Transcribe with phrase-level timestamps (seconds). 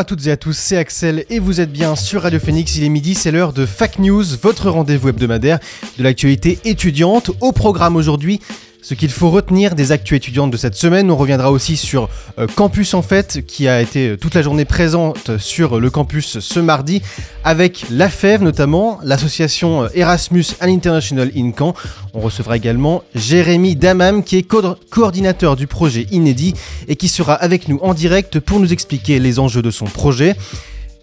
[0.00, 2.84] À toutes et à tous, c'est Axel et vous êtes bien sur Radio Phoenix, il
[2.84, 5.58] est midi, c'est l'heure de Fac News, votre rendez-vous hebdomadaire
[5.98, 7.30] de l'actualité étudiante.
[7.42, 8.40] Au programme aujourd'hui,
[8.82, 12.46] ce qu'il faut retenir des actus étudiantes de cette semaine, on reviendra aussi sur euh,
[12.56, 16.60] Campus en fait, qui a été euh, toute la journée présente sur le campus ce
[16.60, 17.02] mardi,
[17.44, 21.74] avec la FEV notamment, l'association euh, Erasmus and International in Caen.
[22.14, 26.54] On recevra également Jérémy Damam, qui est co- coordinateur du projet Inédit
[26.88, 30.34] et qui sera avec nous en direct pour nous expliquer les enjeux de son projet.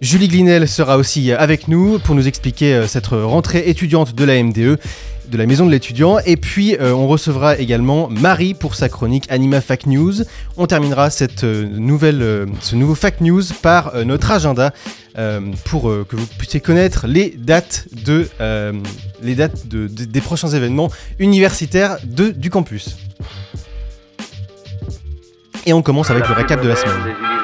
[0.01, 4.77] Julie Glinel sera aussi avec nous pour nous expliquer cette rentrée étudiante de la MDE,
[5.29, 6.19] de la maison de l'étudiant.
[6.25, 10.23] Et puis euh, on recevra également Marie pour sa chronique Anima Fact News.
[10.57, 14.73] On terminera euh, euh, ce nouveau Fact News par notre agenda
[15.65, 18.27] pour que vous puissiez connaître les dates, des
[20.21, 22.97] prochains événements universitaires du campus.
[25.65, 27.36] Et on commence avec le récap de la semaine.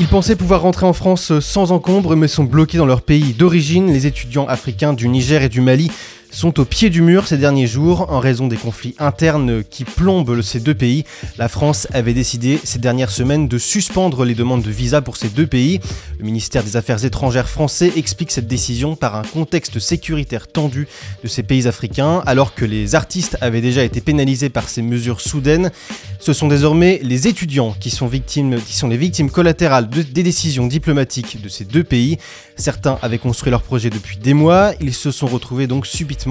[0.00, 3.92] Ils pensaient pouvoir rentrer en France sans encombre, mais sont bloqués dans leur pays d'origine.
[3.92, 5.90] Les étudiants africains du Niger et du Mali
[6.32, 10.40] sont au pied du mur ces derniers jours en raison des conflits internes qui plombent
[10.40, 11.04] ces deux pays.
[11.36, 15.28] La France avait décidé ces dernières semaines de suspendre les demandes de visa pour ces
[15.28, 15.78] deux pays.
[16.18, 20.88] Le ministère des Affaires étrangères français explique cette décision par un contexte sécuritaire tendu
[21.22, 25.20] de ces pays africains, alors que les artistes avaient déjà été pénalisés par ces mesures
[25.20, 25.70] soudaines.
[26.18, 30.22] Ce sont désormais les étudiants qui sont, victimes, qui sont les victimes collatérales de- des
[30.22, 32.16] décisions diplomatiques de ces deux pays.
[32.56, 36.21] Certains avaient construit leur projet depuis des mois, ils se sont retrouvés donc subitement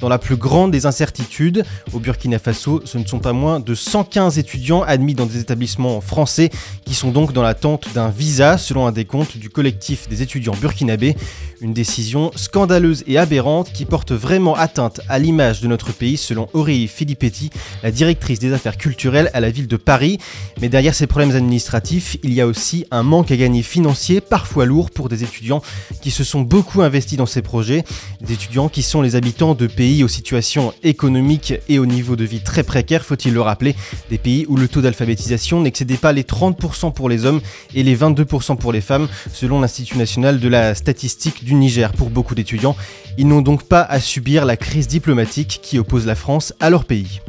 [0.00, 1.64] dans la plus grande des incertitudes.
[1.92, 6.00] Au Burkina Faso, ce ne sont pas moins de 115 étudiants admis dans des établissements
[6.00, 6.50] français
[6.84, 11.16] qui sont donc dans l'attente d'un visa, selon un décompte du collectif des étudiants burkinabés.
[11.60, 16.48] Une décision scandaleuse et aberrante qui porte vraiment atteinte à l'image de notre pays, selon
[16.52, 17.50] Aurélie Filippetti,
[17.82, 20.18] la directrice des affaires culturelles à la ville de Paris.
[20.60, 24.66] Mais derrière ces problèmes administratifs, il y a aussi un manque à gagner financier, parfois
[24.66, 25.62] lourd pour des étudiants
[26.00, 27.84] qui se sont beaucoup investis dans ces projets.
[28.20, 32.24] Des étudiants qui sont les habitants de pays aux situations économiques et au niveau de
[32.24, 33.76] vie très précaires, faut-il le rappeler,
[34.10, 37.40] des pays où le taux d'alphabétisation n'excédait pas les 30% pour les hommes
[37.72, 41.92] et les 22% pour les femmes, selon l'Institut national de la statistique du Niger.
[41.92, 42.74] Pour beaucoup d'étudiants,
[43.16, 46.84] ils n'ont donc pas à subir la crise diplomatique qui oppose la France à leur
[46.84, 47.20] pays.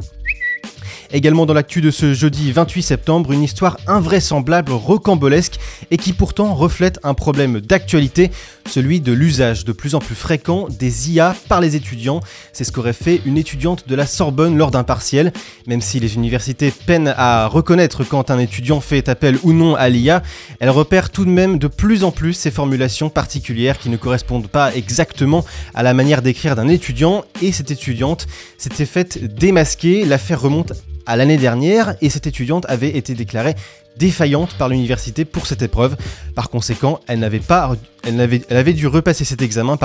[1.12, 5.58] Également dans l'actu de ce jeudi 28 septembre, une histoire invraisemblable, rocambolesque
[5.90, 8.30] et qui pourtant reflète un problème d'actualité,
[8.68, 12.20] celui de l'usage de plus en plus fréquent des IA par les étudiants.
[12.52, 15.32] C'est ce qu'aurait fait une étudiante de la Sorbonne lors d'un partiel.
[15.66, 19.88] Même si les universités peinent à reconnaître quand un étudiant fait appel ou non à
[19.88, 20.22] l'IA,
[20.60, 24.46] elles repèrent tout de même de plus en plus ces formulations particulières qui ne correspondent
[24.46, 25.44] pas exactement
[25.74, 28.28] à la manière d'écrire d'un étudiant et cette étudiante
[28.58, 30.04] s'était faite démasquer.
[30.04, 30.72] L'affaire remonte
[31.06, 33.54] à l'année dernière et cette étudiante avait été déclarée
[33.96, 35.96] défaillante par l'université pour cette épreuve.
[36.34, 39.76] Par conséquent, elle n'avait pas elle avait, dû repasser cet examen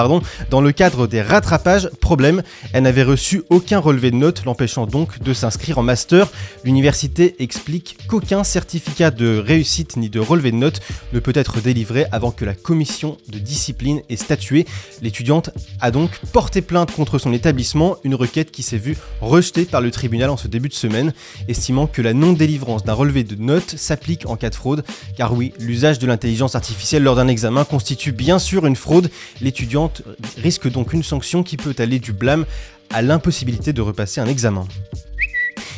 [0.50, 1.90] dans le cadre des rattrapages.
[2.00, 2.44] Problème,
[2.74, 6.28] elle n'avait reçu aucun relevé de notes, l'empêchant donc de s'inscrire en master.
[6.64, 10.82] L'université explique qu'aucun certificat de réussite ni de relevé de notes
[11.14, 14.66] ne peut être délivré avant que la commission de discipline ait statué.
[15.02, 15.50] L'étudiante
[15.82, 19.92] a donc porté plainte contre son établissement, une requête qui s'est vue rejetée par le
[19.92, 21.14] tribunal en ce début de semaine,
[21.48, 24.84] estimant que la non-délivrance d'un relevé de notes s'applique en cas de fraude,
[25.18, 29.10] car oui, l'usage de l'intelligence artificielle lors d'un examen constitue bien sûr une fraude.
[29.42, 30.02] L'étudiante
[30.38, 32.46] risque donc une sanction qui peut aller du blâme
[32.92, 34.68] à l'impossibilité de repasser un examen.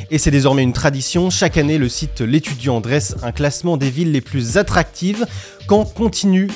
[0.10, 4.12] Et c'est désormais une tradition, chaque année le site L'étudiant dresse un classement des villes
[4.12, 5.26] les plus attractives
[5.68, 6.50] quand continue,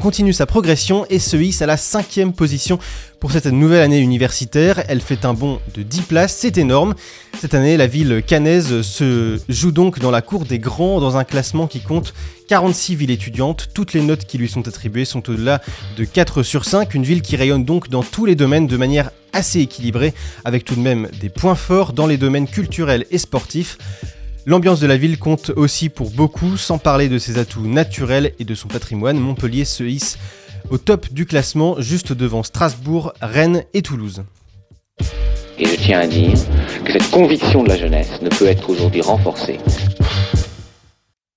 [0.00, 2.78] continue sa progression et se hisse à la cinquième position
[3.18, 4.82] pour cette nouvelle année universitaire.
[4.88, 6.94] Elle fait un bond de 10 places, c'est énorme.
[7.38, 11.24] Cette année, la ville cannaise se joue donc dans la cour des grands dans un
[11.24, 12.14] classement qui compte
[12.48, 13.68] 46 villes étudiantes.
[13.74, 15.60] Toutes les notes qui lui sont attribuées sont au-delà
[15.96, 16.94] de 4 sur 5.
[16.94, 20.14] Une ville qui rayonne donc dans tous les domaines de manière assez équilibrée,
[20.44, 23.78] avec tout de même des points forts dans les domaines culturels et sportifs.
[24.46, 28.44] L'ambiance de la ville compte aussi pour beaucoup, sans parler de ses atouts naturels et
[28.44, 29.18] de son patrimoine.
[29.18, 30.18] Montpellier se hisse
[30.70, 34.24] au top du classement, juste devant Strasbourg, Rennes et Toulouse.
[35.58, 36.32] Et je tiens à dire
[36.84, 39.58] que cette conviction de la jeunesse ne peut être aujourd'hui renforcée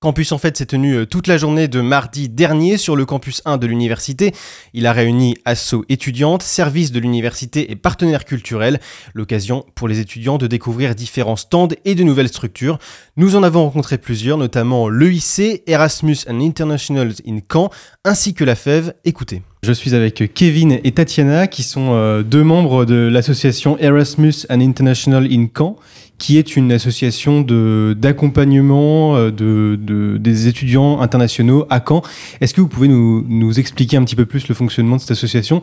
[0.04, 3.42] Campus en fait s'est tenu euh, toute la journée de mardi dernier sur le campus
[3.46, 4.34] 1 de l'université.
[4.74, 8.82] Il a réuni asso étudiantes, services de l'université et partenaires culturels.
[9.14, 12.80] L'occasion pour les étudiants de découvrir différents stands et de nouvelles structures.
[13.16, 17.70] Nous en avons rencontré plusieurs, notamment l'EIC, Erasmus and Internationals in Caen,
[18.04, 18.92] ainsi que la FEV.
[19.06, 19.42] Écoutez.
[19.64, 24.60] Je suis avec Kevin et Tatiana qui sont euh, deux membres de l'association Erasmus and
[24.60, 25.78] International in Caen
[26.18, 32.02] qui est une association d'accompagnement euh, de, de, des étudiants internationaux à Caen.
[32.40, 35.12] Est-ce que vous pouvez nous, nous, expliquer un petit peu plus le fonctionnement de cette
[35.12, 35.62] association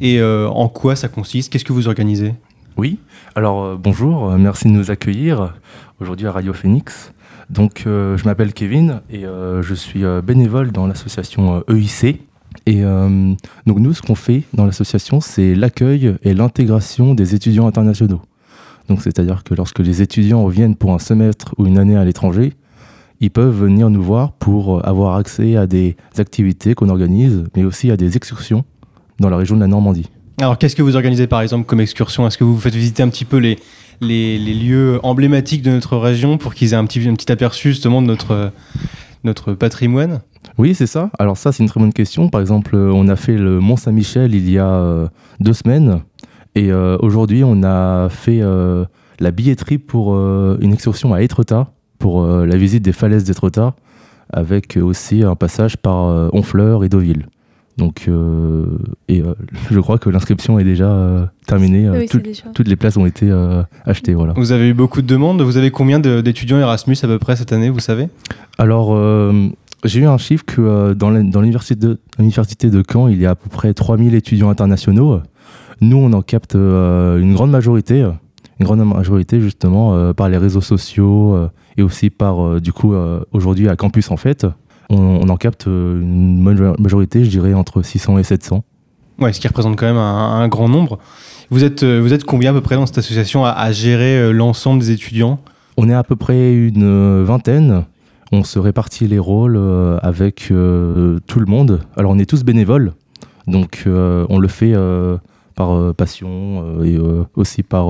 [0.00, 1.52] et euh, en quoi ça consiste?
[1.52, 2.34] Qu'est-ce que vous organisez?
[2.76, 2.98] Oui,
[3.34, 5.54] alors euh, bonjour, merci de nous accueillir
[6.00, 7.12] aujourd'hui à Radio Phoenix.
[7.50, 12.22] Donc je m'appelle Kevin et je suis bénévole dans l'association EIC.
[12.64, 18.22] Et donc nous, ce qu'on fait dans l'association, c'est l'accueil et l'intégration des étudiants internationaux.
[18.88, 22.52] Donc c'est-à-dire que lorsque les étudiants reviennent pour un semestre ou une année à l'étranger,
[23.20, 27.90] ils peuvent venir nous voir pour avoir accès à des activités qu'on organise, mais aussi
[27.90, 28.64] à des excursions
[29.20, 30.10] dans la région de la Normandie.
[30.38, 32.26] Alors qu'est-ce que vous organisez par exemple comme excursion?
[32.26, 33.58] Est-ce que vous faites visiter un petit peu les,
[34.00, 37.68] les, les lieux emblématiques de notre région pour qu'ils aient un petit, un petit aperçu
[37.68, 38.50] justement de notre,
[39.22, 40.22] notre patrimoine?
[40.58, 41.10] Oui, c'est ça.
[41.20, 42.28] Alors ça, c'est une très bonne question.
[42.28, 45.06] Par exemple, on a fait le Mont Saint-Michel il y a euh,
[45.38, 46.00] deux semaines.
[46.54, 48.84] Et euh, aujourd'hui, on a fait euh,
[49.20, 51.68] la billetterie pour euh, une excursion à Étretat,
[51.98, 53.74] pour euh, la visite des falaises d'Étretat,
[54.32, 57.26] avec aussi un passage par euh, Honfleur et Deauville.
[57.78, 58.66] Donc, euh,
[59.08, 59.32] et euh,
[59.70, 61.88] je crois que l'inscription est déjà euh, terminée.
[61.88, 62.42] Oui, Tout- c'est déjà.
[62.54, 64.12] toutes les places ont été euh, achetées.
[64.12, 64.34] Voilà.
[64.36, 65.40] Vous avez eu beaucoup de demandes.
[65.40, 68.08] Vous avez combien d'étudiants Erasmus à peu près cette année, vous savez?
[68.58, 69.48] Alors, euh,
[69.84, 73.30] j'ai eu un chiffre que euh, dans l'université de, l'université de Caen, il y a
[73.30, 75.20] à peu près 3000 étudiants internationaux.
[75.82, 78.12] Nous, on en capte euh, une grande majorité, euh,
[78.60, 81.36] une grande majorité justement euh, par les réseaux sociaux
[81.76, 82.94] et aussi par, du coup,
[83.32, 84.46] aujourd'hui à Campus en fait.
[84.90, 88.62] On, on en capte une bonne majorité, je dirais entre 600 et 700.
[89.18, 90.98] Ouais, ce qui représente quand même un, un grand nombre.
[91.50, 94.80] Vous êtes, vous êtes combien à peu près dans cette association à, à gérer l'ensemble
[94.80, 95.40] des étudiants?
[95.76, 97.84] On est à peu près une vingtaine.
[98.32, 99.60] On se répartit les rôles
[100.00, 101.80] avec euh, tout le monde.
[101.96, 102.92] Alors on est tous bénévoles,
[103.46, 105.18] donc euh, on le fait euh,
[105.54, 107.88] par euh, passion euh, et euh, aussi par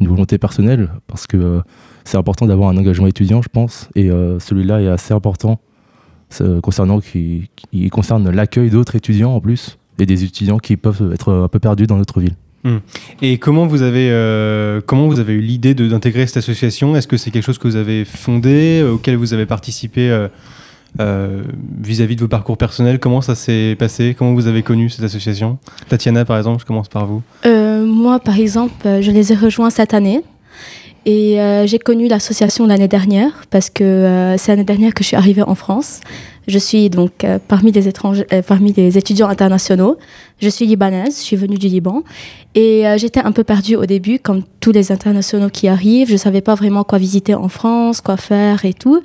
[0.00, 1.60] une volonté personnelle, parce que
[2.04, 4.10] c'est important d'avoir un engagement étudiant, je pense, et
[4.40, 5.60] celui-là est assez important
[6.62, 11.32] concernant qui, qui concerne l'accueil d'autres étudiants en plus et des étudiants qui peuvent être
[11.32, 12.34] un peu perdus dans notre ville.
[13.22, 14.10] Et comment vous avez,
[14.84, 16.96] comment vous avez eu l'idée d'intégrer cette association?
[16.96, 20.28] Est-ce que c'est quelque chose que vous avez fondé, auquel vous avez participé
[21.00, 21.42] euh,
[21.82, 24.14] vis-à-vis de vos parcours personnels Comment ça s'est passé?
[24.16, 25.58] Comment vous avez connu cette association?
[25.88, 27.22] Tatiana, par exemple, je commence par vous.
[27.46, 30.22] Euh, moi, par exemple, euh, je les ai rejoints cette année.
[31.06, 31.36] Et
[31.66, 35.54] j'ai connu l'association l'année dernière parce que c'est l'année dernière que je suis arrivée en
[35.54, 36.00] France.
[36.46, 39.96] Je suis donc euh, parmi les étrangers, euh, parmi étudiants internationaux.
[40.40, 42.02] Je suis libanaise, je suis venue du Liban
[42.54, 46.08] et euh, j'étais un peu perdue au début, comme tous les internationaux qui arrivent.
[46.08, 49.02] Je savais pas vraiment quoi visiter en France, quoi faire et tout.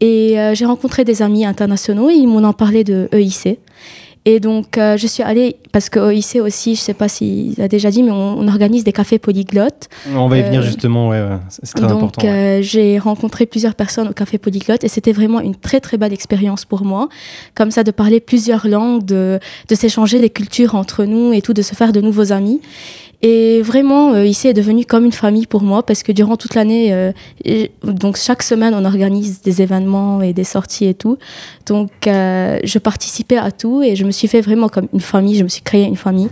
[0.00, 3.58] Et euh, j'ai rencontré des amis internationaux et ils m'ont en parlé de EIC.
[4.28, 7.68] Et donc, euh, je suis allée, parce que OIC aussi, je sais pas s'il a
[7.68, 9.88] déjà dit, mais on, on organise des cafés polyglottes.
[10.16, 12.26] On va y Euh, venir justement, ouais, ouais, c'est très donc, important.
[12.26, 12.58] ouais.
[12.58, 16.12] euh, j'ai rencontré plusieurs personnes au café polyglotte et c'était vraiment une très, très belle
[16.12, 17.08] expérience pour moi.
[17.54, 21.52] Comme ça, de parler plusieurs langues, de, de s'échanger des cultures entre nous et tout,
[21.52, 22.60] de se faire de nouveaux amis.
[23.22, 26.54] Et vraiment, euh, ici est devenu comme une famille pour moi parce que durant toute
[26.54, 27.12] l'année, euh,
[27.82, 31.16] donc chaque semaine, on organise des événements et des sorties et tout.
[31.64, 35.36] Donc, euh, je participais à tout et je me suis fait vraiment comme une famille.
[35.36, 36.28] Je me suis créé une famille.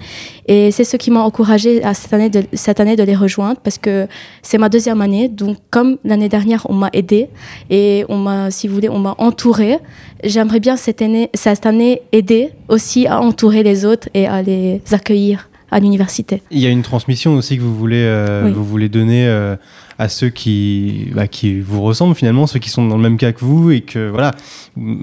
[0.46, 3.58] Et c'est ce qui m'a encouragée à cette année, de, cette année de les rejoindre
[3.60, 4.06] parce que
[4.42, 5.28] c'est ma deuxième année.
[5.28, 7.28] Donc, comme l'année dernière, on m'a aidé
[7.70, 9.78] et on m'a, si vous voulez, on m'a entouré.
[10.22, 14.82] J'aimerais bien cette année, cette année aider aussi à entourer les autres et à les
[14.92, 16.40] accueillir à l'université.
[16.52, 18.52] Il y a une transmission aussi que vous voulez, euh, Oui.
[18.52, 19.56] vous voulez donner euh,
[19.98, 23.32] à ceux qui, bah, qui vous ressemblent finalement, ceux qui sont dans le même cas
[23.32, 24.30] que vous et que voilà,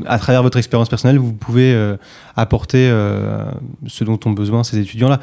[0.05, 1.97] à travers votre expérience personnelle, vous pouvez euh,
[2.37, 2.89] apporter
[3.87, 5.19] ce dont ont besoin ces étudiants-là.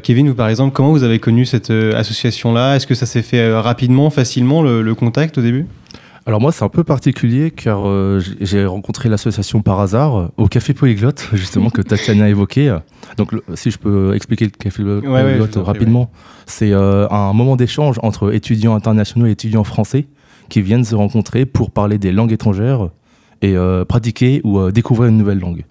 [0.00, 2.74] Kevin, vous par exemple, comment vous avez connu cette association-là?
[2.74, 5.66] Est-ce que ça s'est fait rapidement, facilement le, le contact au début?
[6.28, 10.46] Alors moi c'est un peu particulier car euh, j'ai- rencontré l'association par hasard euh, au
[10.46, 12.76] Café Polyglotte justement que Tatiana a évoqué.
[13.16, 16.10] Donc le- si je peux expliquer le Café Polyglotte rapidement,
[16.44, 20.06] c'est euh, un moment d'échange entre étudiants internationaux et étudiants français
[20.50, 22.90] qui viennent se rencontrer pour parler des langues étrangères
[23.40, 25.64] et euh, pratiquer ou découvrir une nouvelle langue.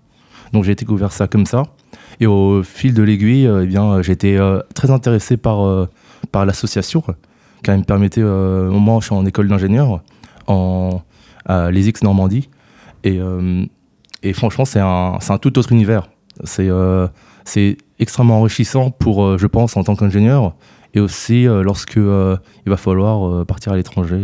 [0.53, 1.63] Donc j'ai découvert ça comme ça
[2.19, 4.39] et au fil de l'aiguille, eh bien j'étais
[4.73, 5.87] très intéressé par
[6.31, 7.03] par l'association,
[7.63, 10.01] qui me permettait, au moment où je suis en école d'ingénieur,
[10.47, 11.01] en,
[11.45, 12.49] à l'ESIX Normandie.
[13.03, 13.19] Et,
[14.23, 16.09] et franchement, c'est un, un, tout autre univers.
[16.43, 16.69] C'est
[17.45, 20.55] c'est extrêmement enrichissant pour, je pense, en tant qu'ingénieur,
[20.93, 24.21] et aussi lorsque il va falloir partir à l'étranger.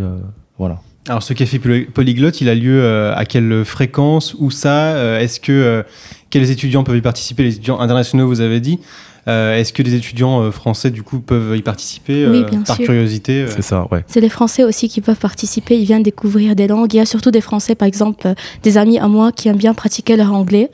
[0.57, 0.79] voilà.
[1.09, 4.35] Alors ce café polyglotte, il a lieu euh, à quelle fréquence?
[4.39, 4.93] Où ça?
[4.95, 5.83] Euh, Est-ce que euh,
[6.29, 7.43] quels étudiants peuvent y participer?
[7.43, 8.79] Les étudiants internationaux, vous avez dit.
[9.27, 12.61] Euh, est-ce que des étudiants euh, français, du coup, peuvent y participer oui, euh, bien
[12.61, 12.85] par sûr.
[12.85, 14.03] curiosité C'est ça, ouais.
[14.07, 15.77] C'est les Français aussi qui peuvent participer.
[15.79, 16.93] Ils viennent découvrir des langues.
[16.93, 19.73] Il y a surtout des Français, par exemple, des amis à moi qui aiment bien
[19.73, 20.69] pratiquer leur anglais.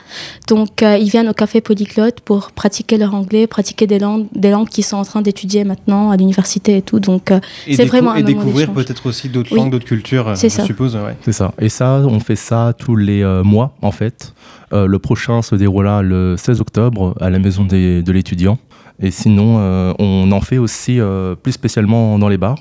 [0.47, 4.49] Donc, euh, ils viennent au café polyglotte pour pratiquer leur anglais, pratiquer des langues, des
[4.49, 6.99] langues qu'ils sont en train d'étudier maintenant à l'université et tout.
[6.99, 9.57] Donc, euh, et c'est vraiment un et découvrir peut-être aussi d'autres Oui.
[9.59, 10.65] langues, d'autres cultures, C'est je ça.
[10.65, 10.95] suppose.
[10.95, 11.15] Ouais.
[11.23, 11.53] C'est ça.
[11.59, 14.33] Et ça, on fait ça tous les euh, mois, en fait.
[14.73, 18.57] Euh, le prochain se déroulera le 16 octobre à la maison des- de l'étudiant.
[19.01, 22.57] Et sinon, euh, on en fait aussi euh, plus spécialement dans les bars.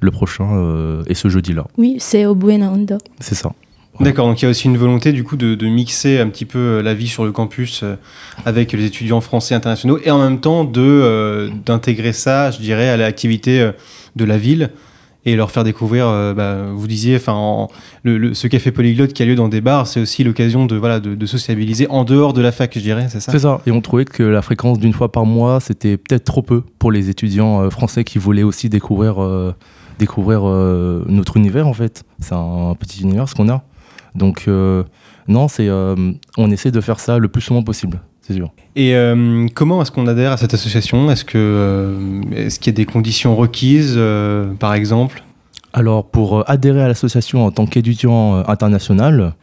[0.00, 1.66] Le prochain euh, est ce jeudi-là.
[1.76, 2.98] Oui, c'est au Buena Onda.
[3.20, 3.52] C'est ça.
[4.00, 6.46] D'accord, donc il y a aussi une volonté du coup de, de mixer un petit
[6.46, 7.96] peu la vie sur le campus euh,
[8.46, 12.88] avec les étudiants français internationaux et en même temps de euh, d'intégrer ça, je dirais,
[12.88, 13.72] à l'activité euh,
[14.16, 14.70] de la ville
[15.24, 16.06] et leur faire découvrir.
[16.06, 17.68] euh, bah, vous disiez, enfin,
[18.04, 21.26] ce café polyglotte qui a lieu dans des bars, c'est aussi l'occasion de voilà de,
[21.26, 23.32] sociabiliser en dehors de la fac, je dirais, c'est ça?
[23.32, 23.60] C'est ça.
[23.66, 26.92] Et on trouvait que la fréquence d'une fois par mois, c'était peut-être trop peu pour
[26.92, 29.54] les étudiants euh, français qui voulaient aussi découvrir, euh,
[29.98, 32.02] découvrir notre univers, en fait.
[32.20, 33.62] C'est un petit univers, ce qu'on a.
[34.14, 34.48] Donc,
[35.28, 38.00] non, c'est, on essaie de faire ça le plus souvent possible,
[38.32, 38.50] sûr.
[38.76, 41.10] Et euh, comment est-ce qu'on adhère à cette association?
[41.10, 45.22] Est-ce que euh, est-ce qu'il y a des conditions requises, euh, par exemple?
[45.72, 49.34] Alors, pour euh, adhérer à l'association en tant qu'étudiant euh, international,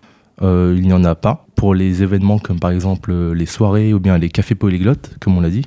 [0.41, 1.45] euh, il n'y en a pas.
[1.55, 5.37] Pour les événements comme par exemple euh, les soirées ou bien les cafés polyglottes, comme
[5.37, 5.65] on l'a dit.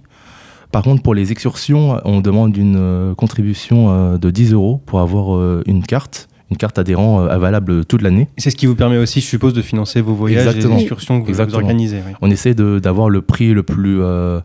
[0.71, 5.00] Par contre, pour les excursions, on demande une euh, contribution euh, de 10 euros pour
[5.00, 8.28] avoir euh, une carte, une carte adhérent euh, valable toute l'année.
[8.38, 10.75] C'est ce qui vous permet aussi, je suppose, de financer vos voyages Exactement.
[10.75, 11.59] et les excursions que vous- vous, Exactement.
[11.62, 12.00] organisez.
[12.06, 12.12] oui.
[12.23, 14.40] On essaie d'avoir le prix le plus euh,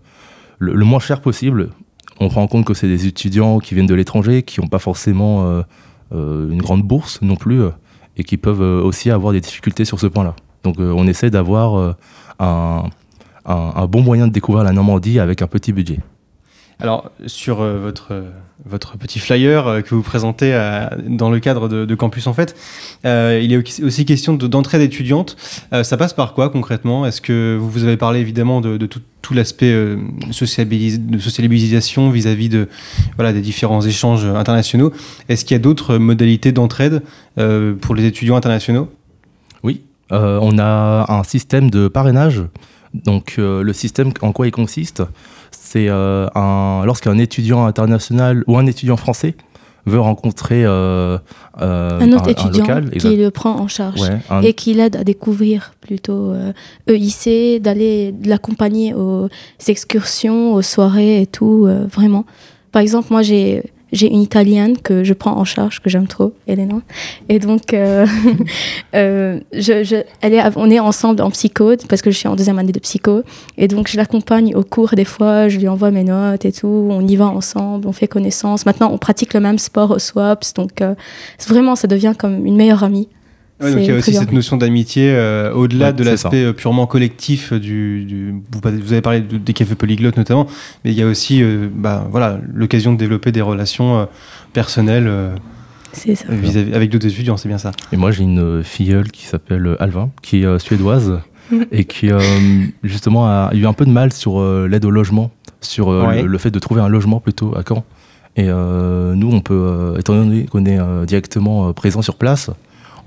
[0.60, 1.70] le, le moins cher possible.
[2.20, 4.80] On prend en compte que c'est des étudiants qui viennent de l'étranger, qui n'ont pas
[4.80, 5.62] forcément euh,
[6.16, 7.62] euh, une grande bourse non plus,
[8.18, 10.36] et qui peuvent aussi avoir des difficultés sur ce point-là.
[10.64, 11.96] Donc on essaie d'avoir
[12.40, 12.86] un,
[13.46, 16.00] un- un bon moyen de découvrir la Normandie avec un petit budget.
[16.80, 18.30] Alors, sur euh, votre, euh,
[18.66, 20.52] votre petit flyer euh, que vous présentez
[21.08, 22.56] dans le cadre de, de Campus en fait,
[23.04, 25.38] il est aussi- question de- d'entraide étudiante.
[25.74, 27.06] Euh, ça passe par quoi concrètement?
[27.08, 29.02] Est-ce que vous, vous avez parlé évidemment de, de tout,
[29.34, 32.70] l'aspect de socialisation vis-à-vis de,
[33.16, 34.94] voilà, des différents échanges internationaux?
[35.30, 37.02] Est-ce qu'il y a d'autres modalités d'entraide
[37.82, 38.90] pour les étudiants internationaux?
[39.64, 39.82] Oui,
[40.12, 42.44] on a un système de parrainage.
[42.94, 45.04] Donc le système, en quoi il consiste?
[45.70, 49.36] C'est euh, un, lorsqu'un étudiant international ou un étudiant français
[49.86, 51.18] veut rencontrer euh,
[51.62, 54.02] euh, Un autre étudiant local, qui le prend en charge.
[54.02, 56.52] ouais, un- et qui l'aide à découvrir plutôt euh,
[56.88, 59.28] EIC, d'aller de l'accompagner aux
[59.68, 62.26] excursions, aux soirées et tout, vraiment.
[62.72, 66.34] Par exemple, moi j'ai j'ai une italienne que je prends en charge, que j'aime trop,
[66.48, 66.82] Elena.
[67.29, 68.06] Et donc, euh,
[68.96, 72.36] euh, je, je- elle est, on est ensemble en psycho, parce que je suis en
[72.36, 73.24] deuxième année de psycho.
[73.58, 76.67] Et donc, je l'accompagne au cours des fois, je lui envoie mes notes et tout.
[76.89, 78.65] On y va ensemble, on fait connaissance.
[78.65, 80.53] Maintenant, on pratique le même sport au SWAPS.
[80.56, 80.94] Donc, euh,
[81.48, 83.08] vraiment, ça devient comme une meilleure amie.
[83.60, 84.20] Ouais, donc C'est il y a aussi bien.
[84.20, 88.92] cette notion d'amitié euh, au-delà Ouais, de l'aspect euh, purement collectif du, du- vous, vous
[88.94, 90.46] avez parlé de- des cafés polyglottes notamment,
[90.86, 94.06] mais il y a aussi euh, bah, voilà l'occasion de développer des relations euh,
[94.54, 95.36] personnelles euh,
[95.92, 96.26] C'est ça.
[96.30, 97.72] vis-à-vis avec d'autres étudiants, c'est bien ça.
[97.92, 101.20] Et moi, j'ai une filleule qui s'appelle Alva, qui est euh, suédoise
[101.72, 102.20] et qui, euh,
[102.84, 106.22] justement, a eu un peu de mal sur euh, l'aide au logement, sur euh, Ouais.
[106.22, 107.84] le, le fait de trouver un logement plutôt à Caen.
[108.36, 112.16] Et euh, nous, on peut, euh, étant donné qu'on est euh, directement euh, présent sur
[112.18, 112.52] place,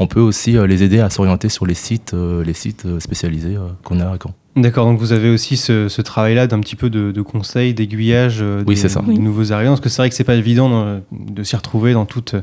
[0.01, 2.99] on peut aussi euh, les aider à s'orienter sur les sites, euh, les sites euh,
[3.01, 4.35] spécialisés euh, qu'on a à Caen.
[4.57, 8.39] D'accord, donc vous avez aussi ce, ce travail-là d'un petit peu de, de conseil, d'aiguillage
[8.43, 9.01] euh, Oui, des, c'est ça.
[9.03, 9.19] des Oui.
[9.21, 12.35] nouveaux arrivants, parce que c'est vrai que c'est pas évident de s'y retrouver dans toute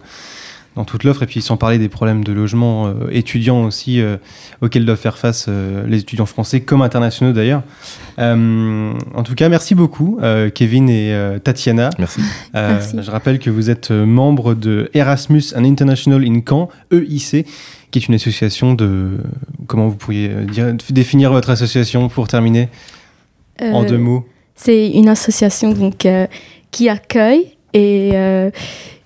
[0.78, 4.18] dans toute l'offre, et puis sans parler des problèmes de logement euh, étudiants aussi euh,
[4.62, 7.64] auxquels doivent faire face euh, les étudiants français comme internationaux d'ailleurs.
[8.20, 11.90] Euh, en tout cas, merci beaucoup, euh, Kevin et euh, Tatiana.
[11.98, 12.22] Merci.
[12.56, 12.98] Euh, Merci.
[13.02, 17.48] Je rappelle que vous êtes membre de Erasmus and International in Caen, EIC,
[17.92, 19.18] qui est une association de.
[19.66, 22.70] Comment vous pourriez dire, définir votre association pour terminer
[23.60, 24.26] en deux mots?
[24.56, 26.28] C'est une association donc, euh,
[26.72, 28.50] qui accueille et euh,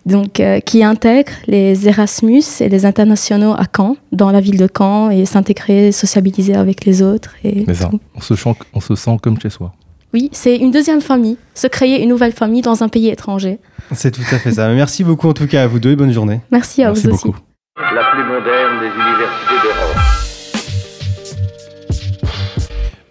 [0.06, 4.68] donc, euh, qui intègre les Erasmus et les internationaux à Caen, dans la ville de
[4.76, 7.32] Caen, et s'intégrer, sociabiliser avec les autres.
[7.44, 9.74] Et Mais ça, on se, sent, on se sent comme chez soi.
[10.14, 13.60] Oui, c'est une deuxième famille, se créer une nouvelle famille dans un pays étranger.
[13.94, 14.68] C'est tout à fait ça.
[14.74, 16.42] Merci beaucoup en tout cas à vous deux et bonne journée.
[16.52, 17.28] Merci à Merci vous aussi.
[17.28, 17.40] beaucoup.
[17.78, 20.11] la plus moderne des universités d'Europe.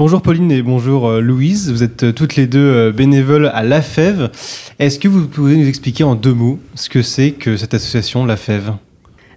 [0.00, 1.70] Bonjour Pauline et bonjour euh, Louise.
[1.70, 4.30] Vous êtes euh, toutes les deux euh, bénévoles à La Fève.
[4.78, 8.24] Est-ce que vous pouvez nous expliquer en deux mots ce que c'est que cette association
[8.24, 8.72] La Fève?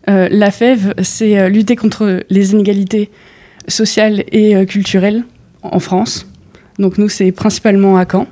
[0.10, 3.12] Euh, la FEV, c'est lutter contre les inégalités
[3.67, 5.25] sociales et culturelles
[5.63, 6.29] en France.
[6.79, 8.27] Donc nous, c'est principalement à Caen.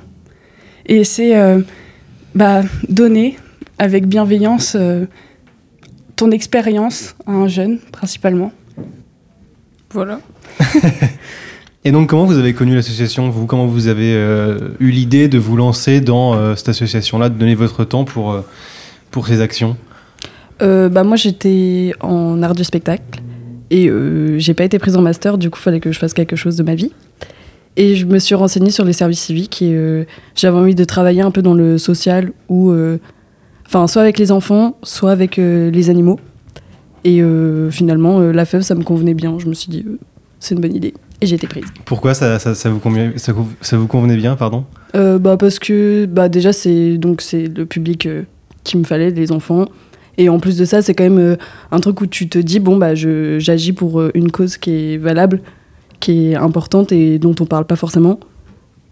[0.86, 1.60] Et c'est euh,
[2.34, 3.36] bah, donner
[3.78, 5.04] avec bienveillance euh,
[6.16, 8.52] ton expérience à un jeune, principalement.
[9.90, 10.20] Voilà.
[11.84, 15.38] Et donc comment vous avez connu l'association Vous, comment vous avez euh, eu l'idée de
[15.38, 18.42] vous lancer dans euh, cette association-là, de donner votre temps pour, euh,
[19.10, 19.76] pour ces actions?
[20.60, 23.20] Bah, moi, j'étais en art du spectacle
[23.68, 23.90] et
[24.38, 26.54] j'ai pas été prise en master, du coup, il fallait que je fasse quelque chose
[26.54, 26.92] de ma vie.
[27.76, 31.32] Et je me suis renseignée sur les services civiques et j'avais envie de travailler un
[31.32, 32.72] peu dans le social ou,
[33.66, 36.20] enfin, soit avec les enfants, soit avec les animaux.
[37.02, 37.20] Et
[37.72, 39.40] finalement, la fève, ça me convenait bien.
[39.40, 39.84] Je me suis dit,
[40.38, 40.94] c'est une bonne idée.
[41.22, 41.64] Et j'ai été prise.
[41.84, 44.64] Pourquoi ça, ça, ça vous, convient- ça, vous- ça vous convenait bien pardon?
[44.94, 48.24] Euh, bah parce que bah déjà c'est donc c'est le public euh,
[48.64, 49.66] qu'il me fallait les enfants.
[50.18, 51.36] Et en plus de ça c'est quand même euh,
[51.70, 54.70] un truc où tu te dis bon bah je j'agis pour euh, une cause qui
[54.72, 55.40] est valable
[56.00, 58.18] qui est importante et dont on parle pas forcément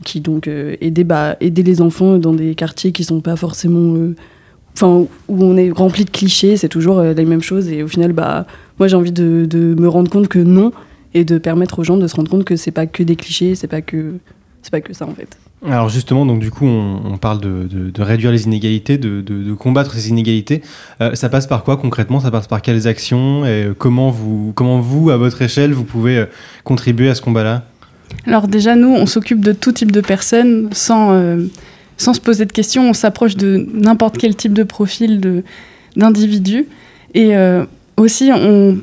[0.04, 3.96] qui donc aider bah aider les enfants dans des quartiers qui sont pas forcément
[4.74, 7.68] enfin où on est rempli de clichés c'est toujours euh, les mêmes choses.
[7.68, 8.46] Et au final bah
[8.78, 10.72] moi j'ai envie de, de me rendre compte que non
[11.14, 13.54] et de permettre aux gens de se rendre compte que c'est pas que des clichés
[13.54, 14.14] c'est pas que
[14.62, 17.66] c'est pas que ça en fait Alors justement, donc du coup, on, on parle de,
[17.70, 20.60] de- de réduire les inégalités, de, de- de combattre ces inégalités.
[21.00, 22.20] Euh, ça passe par quoi concrètement?
[22.20, 23.44] Ça passe par quelles actions?
[23.46, 26.26] Et euh, comment vous, comment vous, à votre échelle, vous pouvez euh,
[26.64, 27.64] contribuer à ce combat-là?
[28.26, 31.46] Alors déjà, nous, on s'occupe de tout type de personnes sans, euh,
[31.96, 32.88] sans se poser de questions.
[32.90, 35.42] On s'approche de n'importe quel type de profil de-
[35.96, 36.66] d'individu.
[37.14, 37.64] Et euh,
[37.96, 38.78] aussi, on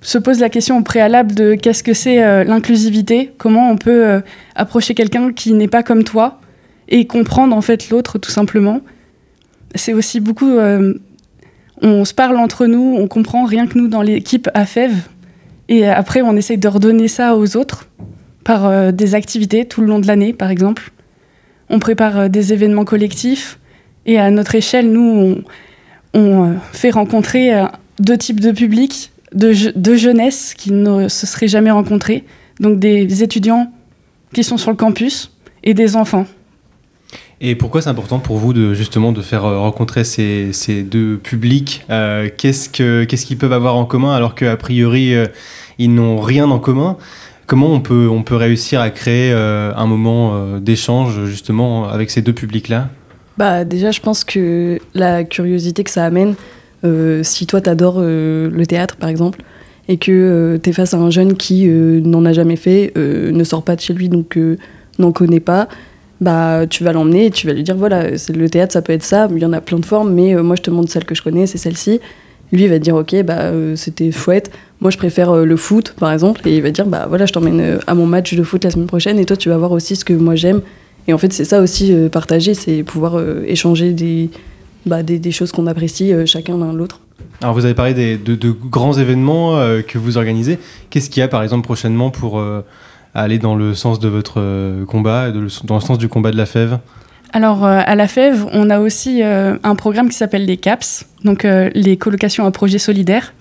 [0.00, 4.06] se pose la question au préalable de qu'est-ce que c'est euh, l'inclusivité, comment on peut
[4.06, 4.20] euh,
[4.54, 6.40] approcher quelqu'un qui n'est pas comme toi
[6.88, 8.80] et comprendre en fait l'autre tout simplement?
[9.74, 10.50] C'est aussi beaucoup...
[10.50, 10.94] euh,
[11.80, 14.92] on se parle entre nous, on comprend rien que nous dans l'équipe AFEV.
[15.68, 17.88] Et après, on essaye de redonner ça aux autres
[18.42, 20.90] par des activités tout le long de l'année, par exemple.
[21.68, 23.60] On prépare des événements collectifs
[24.06, 25.44] et à notre échelle, nous,
[26.14, 27.52] on, on, fait rencontrer
[28.00, 32.24] deux types de publics, de, je- de jeunesse qui ne se seraient jamais rencontrés,
[32.60, 33.72] donc des étudiants
[34.32, 35.32] qui sont sur le campus
[35.64, 36.26] et des enfants.
[37.40, 41.18] Et pourquoi c'est important pour vous de justement de faire euh, rencontrer ces, ces deux
[41.18, 45.26] publics Euh, Qu'est-ce que qu'est-ce qu'ils peuvent avoir en commun alors qu'a priori euh,
[45.78, 46.96] ils n'ont rien en commun?
[47.46, 52.10] Comment on peut on peut réussir à créer euh, un moment euh, d'échange justement avec
[52.10, 52.88] ces deux publics-là?
[53.38, 56.34] Bah déjà, je pense que la curiosité que ça amène,
[57.22, 59.42] si toi t'adores euh, le théâtre par exemple,
[59.88, 63.30] et que euh, t'es face à un jeune qui euh, n'en a jamais fait, euh,
[63.30, 64.56] ne sort pas de chez lui, donc euh,
[64.98, 65.68] n'en connaît pas,
[66.20, 69.04] bah tu vas l'emmener et tu vas lui dire voilà, le théâtre, ça peut être
[69.04, 71.04] ça, il y en a plein de formes, mais euh, moi je te montre celle
[71.04, 72.00] que je connais, c'est celle-ci.
[72.50, 74.50] Lui va te dire ok, bah euh, c'était chouette.
[74.80, 77.32] Moi je préfère euh, le foot par exemple, et il va dire bah voilà, je
[77.32, 79.72] t'emmène euh, à mon match de foot la semaine prochaine, et toi tu vas voir
[79.72, 80.62] aussi ce que moi j'aime.
[81.08, 84.28] Et en fait, c'est ça aussi, euh, partager, c'est pouvoir euh, échanger des,
[84.86, 87.00] bah, des, des choses qu'on apprécie euh, chacun l'un l'autre.
[87.42, 90.58] Alors vous avez parlé des, de, de grands événements euh, que vous organisez.
[90.90, 92.64] Qu'est-ce qu'il y a par exemple prochainement pour euh,
[93.14, 96.30] aller dans le sens de votre combat, et de le- dans le sens du combat
[96.30, 96.78] de la fève?
[97.32, 101.04] Alors, euh, à la FEV, on a aussi euh, un programme qui s'appelle les CAPS,
[101.24, 103.34] donc euh, les colocations à projets solidaires.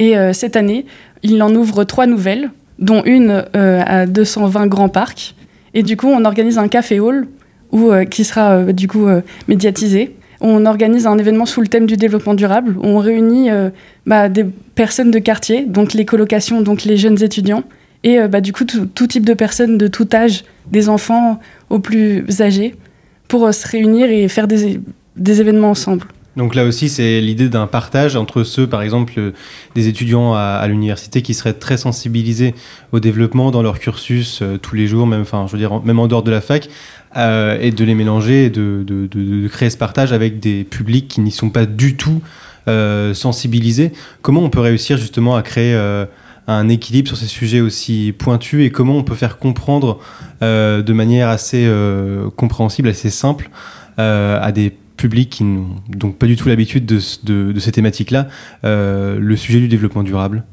[0.00, 0.84] Et euh, cette année,
[1.22, 5.34] il en ouvre trois nouvelles, dont une euh, à 220 grands parcs.
[5.74, 7.28] Et du coup, on organise un café hall
[7.70, 10.16] où, euh, qui sera euh, du coup euh, médiatisé.
[10.40, 12.76] On organise un événement sous le thème du développement durable.
[12.82, 13.70] On réunit euh,
[14.06, 17.64] bah, des personnes de quartier, donc les colocations, donc les jeunes étudiants,
[18.04, 21.78] et euh, bah, du coup tout, type de personnes de tout âge, des enfants aux
[21.78, 22.74] plus âgés,
[23.28, 26.06] pour euh, se réunir et faire des événements ensemble.
[26.40, 29.32] Donc là aussi, c'est l'idée d'un partage entre ceux, par exemple, euh,
[29.74, 32.54] des étudiants à, l'université qui seraient très sensibilisés
[32.92, 35.98] au développement dans leur cursus euh, tous les jours, même, enfin, je veux dire, même
[35.98, 36.70] en dehors de la fac,
[37.18, 41.30] euh, et de les mélanger et de, créer ce partage avec des publics qui n'y
[41.30, 42.22] sont pas du tout
[43.12, 43.92] sensibilisés.
[44.22, 45.74] Comment on peut réussir justement à créer
[46.46, 49.98] un équilibre sur ces sujets aussi pointus et comment on peut faire comprendre
[50.40, 51.68] de manière assez
[52.36, 53.50] compréhensible, assez simple
[53.98, 58.28] à des publics qui n'ont donc pas du tout l'habitude de, de- de ces thématiques-là,
[58.64, 60.44] euh, le sujet du développement durable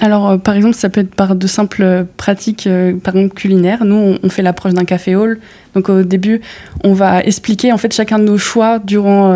[0.00, 3.84] Alors, euh, par exemple, ça peut être par de simples pratiques, euh, par exemple culinaires.
[3.84, 5.40] Nous, on, fait l'approche d'un café hall.
[5.74, 6.40] Donc, au début,
[6.84, 9.34] on va expliquer en fait chacun de nos choix durant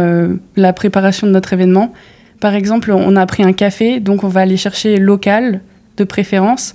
[0.57, 1.93] la préparation de notre événement.
[2.41, 5.61] Par exemple, on a pris un café, donc on va aller chercher local
[5.97, 6.75] de préférence,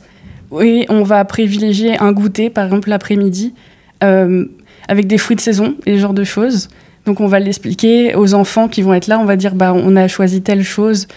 [0.62, 3.54] et on va privilégier un goûter, par exemple l'après-midi,
[4.02, 6.70] avec des fruits de saison et ce genre de choses.
[7.08, 9.18] Donc, on va l'expliquer aux enfants qui vont être là.
[9.18, 11.08] On va dire, bah, on a choisi telle chose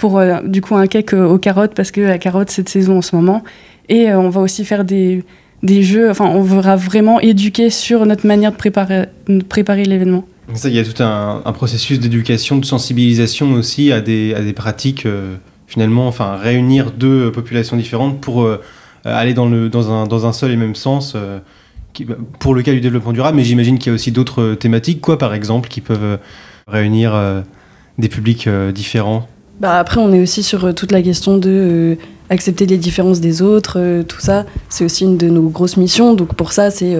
[0.00, 2.98] pour euh, du coup un cake euh, aux carottes parce que la carotte c'est saison
[2.98, 3.44] en ce moment.
[3.90, 5.22] Et euh, on va aussi faire des,
[5.62, 9.06] des jeux, enfin on va vraiment éduquer sur notre manière de préparer,
[9.50, 10.24] préparer l'événement.
[10.54, 14.52] Ça, il y a tout un, processus d'éducation, de sensibilisation aussi à des, à des
[14.52, 15.06] pratiques,
[15.68, 18.48] finalement, enfin, réunir deux populations différentes pour
[19.04, 21.14] aller dans, le, dans, un, dans un seul et même sens,
[22.38, 25.00] pour le cas du développement durable, mais j'imagine qu'il y a aussi d'autres euh, thématiques,
[25.00, 26.16] quoi, par exemple, qui peuvent euh,
[26.66, 27.42] réunir euh,
[27.98, 29.28] des publics différents?
[29.60, 31.98] Bah après, on est aussi sur toute la question de
[32.30, 34.46] accepter les différences des autres, tout ça.
[34.70, 36.14] C'est aussi une de nos grosses missions.
[36.14, 36.96] Donc pour ça, c'est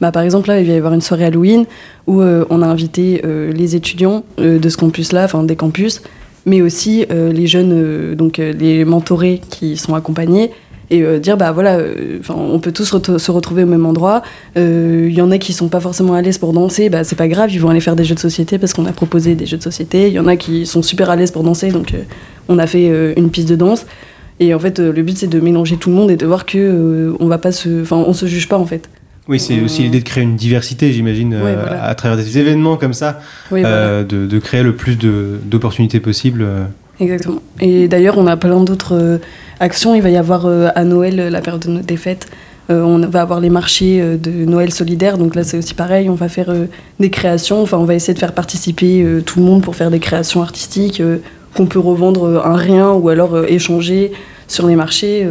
[0.00, 1.66] bah, par exemple là, il va y avoir une soirée Halloween
[2.06, 3.20] où on a invité
[3.52, 6.00] les étudiants de ce campus-là, enfin des campus,
[6.46, 10.50] mais aussi les jeunes, donc les mentorés qui sont accompagnés.
[10.90, 12.84] Et euh, dire, bah voilà, euh, on peut tous
[13.18, 14.22] se retrouver au même endroit.
[14.56, 17.16] Euh, Il y en a qui sont pas forcément à l'aise pour danser, bah c'est
[17.16, 19.44] pas grave, ils vont aller faire des jeux de société parce qu'on a proposé des
[19.46, 20.06] jeux de société.
[20.08, 21.98] Il y en a qui sont super à l'aise pour danser, donc euh,
[22.48, 23.84] on a fait euh, une piste de danse.
[24.40, 26.46] Et en fait, euh, le but c'est de mélanger tout le monde et de voir
[26.46, 28.88] que euh, on va pas se, enfin, on se juge pas en fait.
[29.28, 31.84] Oui, c'est aussi l'idée de créer une diversité, j'imagine, euh, Ouais, voilà.
[31.84, 33.20] à travers des événements comme ça,
[33.52, 36.40] Oui, euh, de, de créer le plus d'opportunités possibles.
[36.42, 36.64] euh.
[37.00, 37.40] Exactement.
[37.60, 39.18] Et d'ailleurs, on a plein d'autres euh,
[39.60, 39.94] actions.
[39.94, 42.28] Il va y avoir euh, à Noël, euh, la période de- des fêtes,
[42.70, 45.16] euh, on va avoir les marchés de Noël solidaire.
[45.18, 46.10] Donc là, c'est aussi pareil.
[46.10, 46.52] On va faire
[47.00, 47.62] des créations.
[47.62, 51.02] Enfin, on va essayer de faire participer tout le monde pour faire des créations artistiques
[51.56, 54.12] qu'on peut revendre un rien ou alors échanger
[54.48, 55.26] sur les marchés.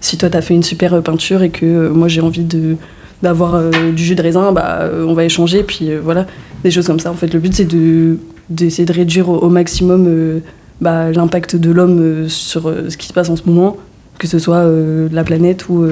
[0.00, 2.76] Si toi, tu as fait une super peinture et que moi, j'ai envie de
[3.22, 3.60] d'avoir
[3.94, 5.64] du jus de raisin, bah, on va échanger.
[5.64, 6.26] Puis voilà,
[6.64, 7.10] des choses comme ça.
[7.10, 8.16] En fait, le but, c'est de
[8.48, 10.40] d'essayer de réduire au, maximum
[10.80, 13.76] bah, l'impact de l'homme euh, sur euh, ce qui se passe en ce moment,
[14.18, 15.84] que ce soit euh, la planète ou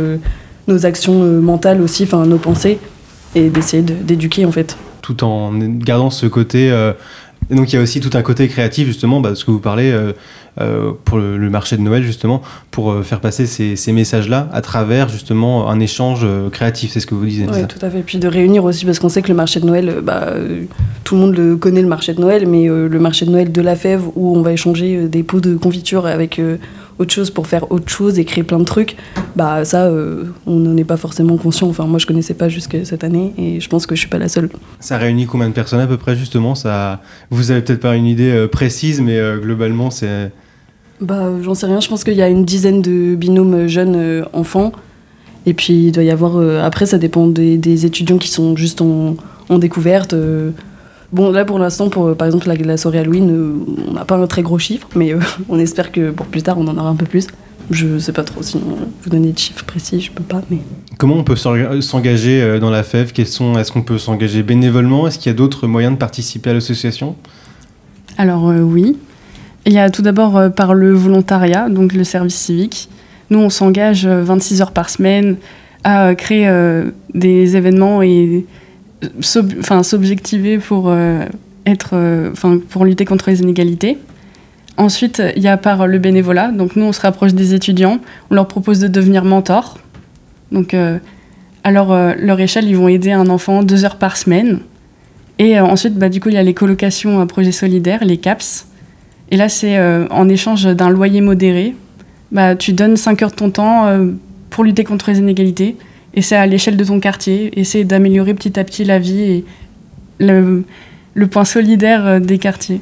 [0.68, 2.78] nos actions mentales aussi, enfin nos pensées,
[3.34, 4.76] et d'essayer de- d'éduquer en fait.
[5.02, 6.70] tout en gardant ce côté.
[7.50, 9.92] donc il y a aussi tout un côté créatif justement, bah, ce que vous parlez
[11.04, 15.08] pour le, marché de Noël justement, pour euh, faire passer ces, ces messages-là à travers
[15.08, 17.46] justement un échange euh, créatif, c'est ce que vous disiez.
[17.52, 18.00] Oui, tout à fait.
[18.00, 20.64] Puis de réunir aussi, parce qu'on sait que le marché de Noël, euh, bah, euh,
[21.04, 23.52] tout le monde le connaît le marché de Noël, mais euh, le marché de Noël
[23.52, 26.56] de la fève, où on va échanger euh, des pots de confiture avec euh,
[26.98, 28.96] autre chose pour faire autre chose et créer plein de trucs,
[29.34, 31.68] bah ça, euh, on n'en est pas forcément conscient.
[31.68, 34.18] Enfin, moi, je connaissais pas jusque cette année, et je pense que je suis pas
[34.18, 34.48] la seule.
[34.80, 36.54] Ça réunit combien de personnes à peu près justement?
[36.54, 37.02] Ça...
[37.30, 40.32] Vous avez peut-être pas une idée euh, précise, mais euh, globalement c'est...
[41.00, 41.80] Bah, j'en sais rien.
[41.80, 44.72] Je pense qu'il y a une dizaine de binômes jeunes euh, enfants.
[45.44, 46.36] Et puis, il doit y avoir.
[46.36, 49.16] euh, après, ça dépend des, des étudiants qui sont juste en,
[49.48, 50.12] en découverte.
[50.14, 50.50] euh.
[51.12, 53.52] Bon, là, pour l'instant, pour par exemple la, la soirée Halloween, euh,
[53.88, 56.58] on n'a pas un très gros chiffre, mais euh, on espère que pour plus tard,
[56.58, 57.26] on en aura un peu plus.
[57.70, 60.58] Je sais pas trop, sinon, euh, vous donner de chiffres précis, je peux pas, mais.
[60.98, 63.58] Comment on peut s'engager dans la FEV sont...
[63.58, 65.06] Est-ce qu'on peut s'engager bénévolement?
[65.06, 67.16] Est-ce qu'il y a d'autres moyens de participer à l'association?
[68.18, 68.96] Alors euh, oui,
[69.66, 72.88] il y a tout d'abord euh, par le volontariat, donc le service civique.
[73.30, 75.36] Nous, on s'engage euh, 26 heures par semaine
[75.84, 78.46] à euh, créer euh, des événements et
[79.04, 81.24] euh, s'objectiver pour, euh,
[81.66, 82.30] être, euh,
[82.68, 83.98] pour lutter contre les inégalités.
[84.76, 86.52] Ensuite, il y a par le bénévolat.
[86.52, 87.98] Donc nous, on se rapproche des étudiants,
[88.30, 89.78] on leur propose de devenir mentors.
[90.52, 90.98] Donc euh,
[91.64, 94.60] à leur, euh, échelle, ils vont aider un enfant deux heures par semaine.
[95.38, 98.18] Et euh, ensuite, bah, du coup, il y a les colocations à projet solidaire, les
[98.18, 98.66] CAPS.
[99.30, 101.74] Et là, c'est euh, en échange d'un loyer modéré.
[102.32, 104.10] Bah, tu donnes 5 heures de ton temps euh,
[104.50, 105.76] pour lutter contre les inégalités.
[106.14, 107.58] Et c'est à l'échelle de ton quartier.
[107.58, 109.44] Essayer d'améliorer petit à petit la vie et
[110.18, 110.64] le,
[111.14, 112.80] le point solidaire euh, des quartiers.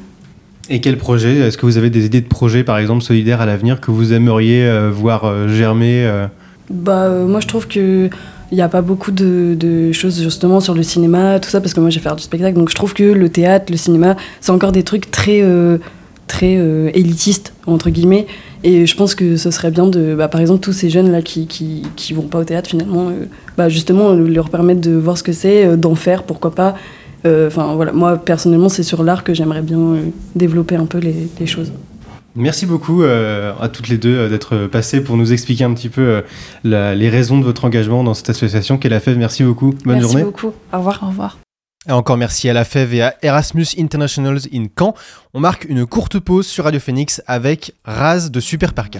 [0.69, 1.37] Et quel projet?
[1.39, 4.13] Est-ce que vous avez des idées de projets, par exemple, solidaires à l'avenir que vous
[4.13, 6.27] aimeriez euh, voir euh, germer euh?
[6.69, 8.09] Bah, euh, moi, je trouve que
[8.51, 11.73] il n'y a pas beaucoup de, de choses justement sur le cinéma, tout ça, parce
[11.73, 12.57] que moi, j'ai fait du spectacle.
[12.57, 15.77] Donc, je trouve que le théâtre, le cinéma, c'est encore des trucs très, euh,
[16.27, 18.25] très euh, élitistes, entre guillemets.
[18.63, 21.45] Et je pense que ce serait bien de, bah, par exemple, tous ces jeunes-là qui,
[21.47, 23.25] qui, qui vont pas au théâtre, finalement, euh,
[23.57, 26.75] bah, justement, leur permettre de voir ce que c'est, euh, d'en faire, pourquoi pas.
[27.25, 30.01] Euh, Enfin, voilà, moi, personnellement, c'est sur l'art que j'aimerais bien euh,
[30.35, 31.71] développer un peu les, les choses.
[32.35, 35.89] Merci beaucoup euh, à toutes les deux euh, d'être passées pour nous expliquer un petit
[35.89, 36.21] peu euh,
[36.63, 39.17] la- les raisons de votre engagement dans cette association qu'est la FEV.
[39.17, 39.73] Merci beaucoup.
[39.85, 40.23] Bonne Merci journée.
[40.23, 40.51] beaucoup.
[40.73, 40.99] Au revoir.
[41.03, 41.44] Au revoir.
[41.87, 44.95] Et encore merci à la FEV et à Erasmus Internationals in Caen.
[45.33, 48.99] On marque une courte pause sur Radio Phoenix avec Raz de Super Parka.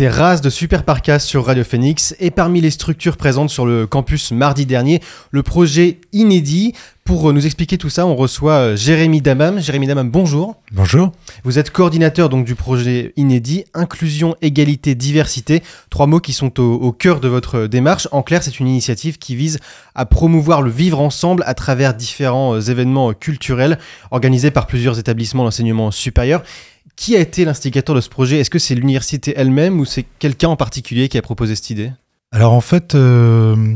[0.00, 3.86] C'était Raz de Super Parcas sur Radio Phoenix et parmi les structures présentes sur le
[3.86, 6.72] campus mardi dernier, le projet Inédit.
[7.04, 9.60] Pour nous expliquer tout ça, on reçoit euh, Jérémy Damam.
[9.60, 10.56] Jérémy Damam, bonjour.
[10.72, 11.12] Bonjour.
[11.44, 16.76] Vous êtes coordinateur donc du projet Inédit, inclusion, égalité, diversité, trois mots qui sont au,
[16.76, 18.08] au cœur de votre démarche.
[18.10, 19.58] En clair, c'est une initiative qui vise
[19.94, 23.78] à promouvoir le vivre ensemble à travers différents euh, événements culturels
[24.12, 26.42] organisés par plusieurs établissements d'enseignement supérieur.
[26.96, 28.38] Qui a été l'instigateur de ce projet?
[28.38, 31.92] Est-ce que c'est l'université elle-même ou c'est quelqu'un en particulier qui a proposé cette idée?
[32.32, 33.74] Alors en fait, euh,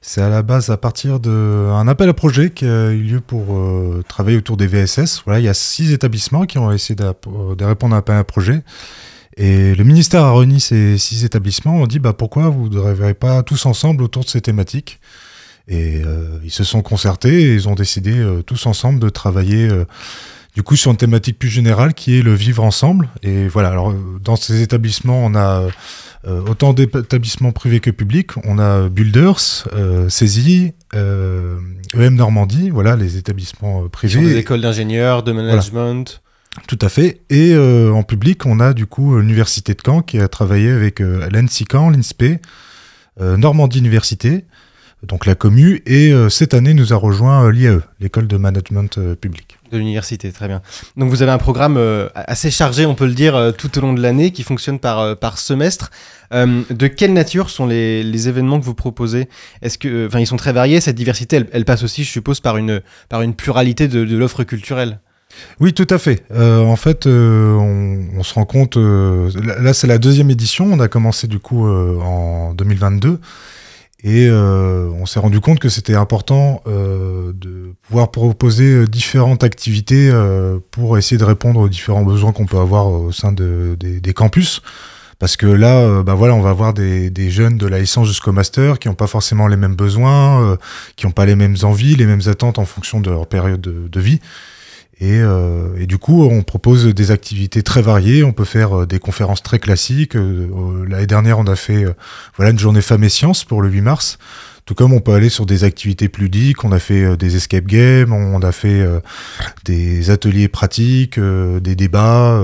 [0.00, 3.56] c'est à la base à partir d'un appel à projet qui a eu lieu pour
[3.56, 5.22] euh, travailler autour des VSS.
[5.24, 8.24] Voilà, il y a six établissements qui ont essayé de répondre à un appel à
[8.24, 8.62] projet.
[9.36, 11.76] Et le ministère a réuni ces six établissements.
[11.76, 14.98] On dit bah, pourquoi vous ne travaillez pas tous ensemble autour de ces thématiques?
[15.68, 19.68] Et euh, ils se sont concertés et ils ont décidé tous ensemble de travailler
[20.56, 23.10] du coup sur une thématique plus générale qui est le vivre ensemble.
[23.22, 25.68] Et voilà, alors dans ces établissements, on a
[26.26, 28.30] euh, autant d'établissements privés que publics.
[28.42, 31.58] On a Builders, euh, CESI, euh,
[31.92, 34.12] EM Normandie, voilà les établissements euh, privés.
[34.12, 36.22] Sur des écoles d'ingénieurs, de management.
[36.54, 36.66] Voilà.
[36.66, 37.20] Tout à fait.
[37.28, 41.66] Et en public, on a du coup l'Université de Caen qui a travaillé avec l'ENSI
[41.70, 42.40] Caen, l'INSPE,
[43.20, 44.46] Normandie Université,
[45.06, 48.98] donc la commu, et euh, cette année nous a rejoint euh, l'IAE, l'école de management
[48.98, 49.58] euh, public.
[49.72, 50.62] De l'université, très bien.
[50.96, 53.92] Donc vous avez un programme euh, assez chargé, on peut le dire, tout au long
[53.92, 55.90] de l'année, qui fonctionne par, par semestre.
[56.32, 59.28] De quelle nature sont les, les événements que vous proposez?
[59.62, 60.80] Est-ce que, enfin, ils sont très variés.
[60.80, 64.16] Cette diversité, elle, elle, passe aussi, je suppose, par une, par une pluralité de, de
[64.16, 64.98] l'offre culturelle?
[65.60, 66.24] Oui, tout à fait.
[66.30, 68.76] Euh, en fait, euh, on, on, se rend compte.
[68.76, 70.66] Euh, là, c'est la deuxième édition.
[70.66, 73.20] On a commencé du coup en 2022.
[74.06, 80.08] Et euh, on s'est rendu compte que c'était important euh, de pouvoir proposer différentes activités
[80.12, 84.14] euh, pour essayer de répondre aux différents besoins qu'on peut avoir au sein de, des,
[84.14, 84.62] campus.
[85.18, 88.06] Parce que là, euh, bah voilà, on va avoir des, des jeunes de la licence
[88.06, 90.56] jusqu'au master qui n'ont pas forcément les mêmes besoins, euh,
[90.94, 93.88] qui n'ont pas les mêmes envies, les mêmes attentes en fonction de leur période de,
[93.88, 94.20] de vie.
[94.98, 98.24] Et, euh, et, du coup, on propose des activités très variées.
[98.24, 100.16] On peut faire euh, des conférences très classiques.
[100.16, 101.84] Euh, L'année dernière, on a fait
[102.36, 104.18] voilà une journée femmes et sciences pour le 8 mars.
[104.66, 107.36] Tout comme on peut aller sur des activités plus ludiques, on a fait euh, des
[107.36, 108.98] escape games, on a fait euh,
[109.64, 112.42] des ateliers pratiques, euh, des débats,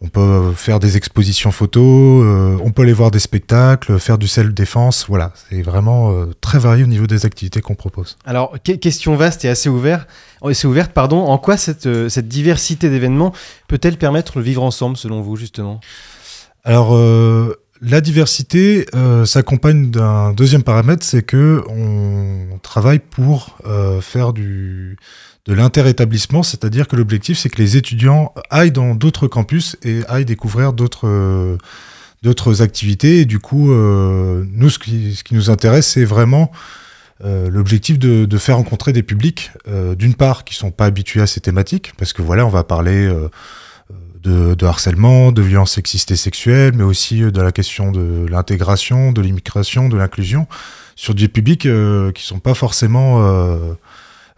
[0.00, 5.06] on peut faire des expositions photos, on peut aller voir des spectacles, faire du self-défense,
[5.08, 8.16] voilà, c'est vraiment très varié au niveau des activités qu'on propose.
[8.24, 10.08] Alors, que question vaste et assez ouverte,
[10.42, 13.32] assez ouverte pardon, en quoi cette, cette diversité d'événements
[13.68, 15.80] peut-elle permettre le vivre ensemble selon vous justement?
[16.64, 24.00] Alors, euh, la diversité euh, s'accompagne d'un deuxième paramètre, c'est que on travaille pour euh,
[24.00, 24.96] faire du
[25.46, 30.24] de l'interétablissement, c'est-à-dire que l'objectif c'est que les étudiants aillent dans d'autres campus et aillent
[30.24, 31.58] découvrir d'autres
[32.24, 33.20] d'autres activités.
[33.20, 36.50] Et du coup, euh, nous ce qui, ce qui nous intéresse, c'est vraiment
[37.24, 41.20] euh, l'objectif de, de, faire rencontrer des publics, euh, d'une part qui sont pas habitués
[41.20, 43.28] à ces thématiques, parce que voilà, on va parler euh,
[44.24, 49.12] de, de, harcèlement, de violences sexistes et sexuelles, mais aussi de la question de l'intégration,
[49.12, 50.46] de l'immigration, de l'inclusion,
[50.96, 53.74] sur des publics euh, qui sont pas forcément euh,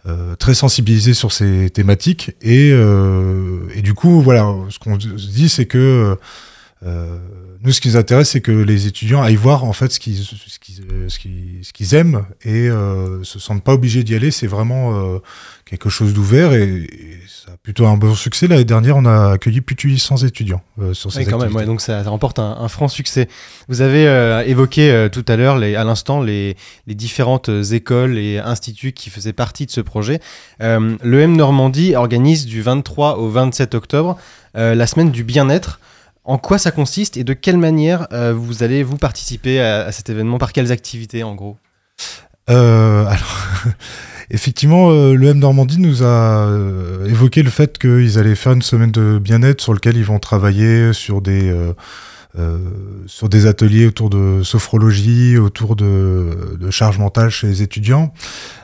[0.07, 2.31] euh, très sensibilisés sur ces thématiques.
[2.41, 6.17] Et, euh, et du coup, voilà, ce qu'on se dit, c'est que
[6.85, 7.17] euh,
[7.63, 10.17] nous, ce qui nous intéresse, c'est que les étudiants aillent voir en fait ce qu'ils
[10.17, 14.31] ce qu'ils ce qu'ils, ce qu'ils aiment et euh, se sentent pas obligés d'y aller.
[14.31, 15.19] C'est vraiment euh,
[15.65, 18.47] quelque chose d'ouvert et, et, ça a plutôt un bon succès.
[18.47, 21.55] L'année dernière, on a accueilli plus de 800 étudiants euh, sur ces oui, quand même,
[21.55, 23.27] ouais, donc ça, ça remporte un, un, franc succès.
[23.67, 26.55] Vous avez euh, évoqué euh, tout à l'heure, à l'instant, les,
[26.87, 30.19] les, différentes écoles et instituts qui faisaient partie de ce projet.
[30.61, 34.17] Euh, le M Normandie organise du 23 au 27 octobre
[34.55, 35.79] euh, la semaine du bien-être.
[36.27, 40.09] En quoi ça consiste et de quelle manière euh, vous allez vous participer à, cet
[40.09, 40.37] événement?
[40.37, 41.57] Par quelles activités en gros?
[42.49, 43.47] Euh, Alors,
[44.29, 46.51] effectivement, euh, le M Normandie nous a
[47.05, 50.91] évoqué le fait qu'ils allaient faire une semaine de bien-être sur lequel ils vont travailler
[50.91, 51.55] sur des
[53.07, 58.13] sur des ateliers autour de sophrologie, autour de, de charge mentale chez les étudiants.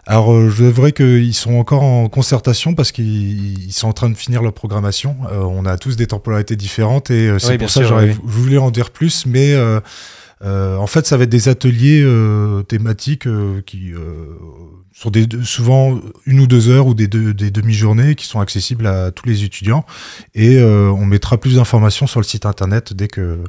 [0.05, 4.17] Alors, euh, je vrai qu'ils sont encore en concertation parce qu'ils sont en train de
[4.17, 5.15] finir leur programmation.
[5.31, 8.09] Euh, on a tous des temporalités différentes et euh, c'est oui, pour ça que j'aurais
[8.09, 8.17] oui.
[8.23, 9.55] voulu en dire plus, mais
[10.41, 13.93] Euh, en fait, ça va être des ateliers euh, thématiques euh, qui
[14.91, 19.27] sur des souvent une ou deux heures ou des, demi-journées qui sont accessibles à tous
[19.27, 19.85] les étudiants.
[20.35, 23.39] Et on mettra plus d'informations sur le site internet dès que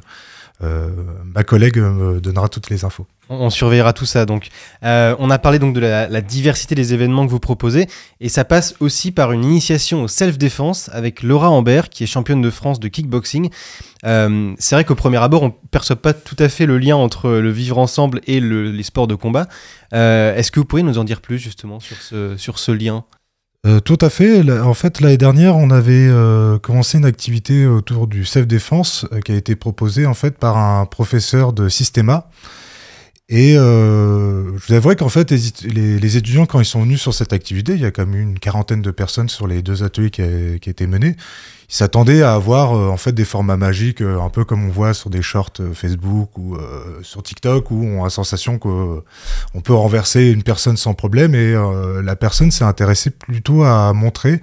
[0.63, 0.89] euh,
[1.33, 3.05] ma collègue me donnera toutes les infos.
[3.27, 4.25] On, surveillera tout ça.
[4.25, 4.49] Donc,
[4.83, 7.87] Euh, on a parlé donc de la, diversité des événements que vous proposez,
[8.21, 12.41] et ça passe aussi par une initiation au self-défense avec Laura Ambert, qui est championne
[12.41, 13.49] de France de kickboxing.
[14.05, 17.29] Euh, c'est vrai qu'au premier abord, on perçoit pas tout à fait le lien entre
[17.29, 19.47] le vivre ensemble et le- les sports de combat.
[19.93, 23.03] Euh, Est-ce que vous pourriez nous en dire plus justement sur ce lien?
[23.65, 24.47] Euh, tout à fait.
[24.51, 29.31] En fait, l'année dernière, on avait euh, commencé une activité autour du self-défense euh, qui
[29.31, 32.27] a été proposée en fait par un professeur de Systema.
[33.27, 37.33] Et euh, je vous avouerai qu'en fait, les, étudiants, quand ils sont venus sur cette
[37.33, 40.69] activité, il y a quand même une quarantaine de personnes sur les deux ateliers qui,
[40.69, 41.15] étaient menés.
[41.67, 44.69] Ils s'attendaient à avoir euh, en fait des formats magiques, euh, un peu comme on
[44.69, 46.55] voit sur des shorts euh, Facebook ou
[47.01, 49.01] sur TikTok, où on a la sensation qu'on
[49.63, 51.33] peut renverser une personne sans problème.
[51.33, 51.55] Et
[52.03, 54.39] la personne s'est intéressée plutôt à montrer.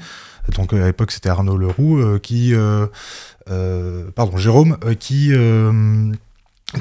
[0.56, 2.52] Donc à l'époque, c'était Arnaud Leroux qui,
[3.46, 5.32] pardon, Jérôme, qui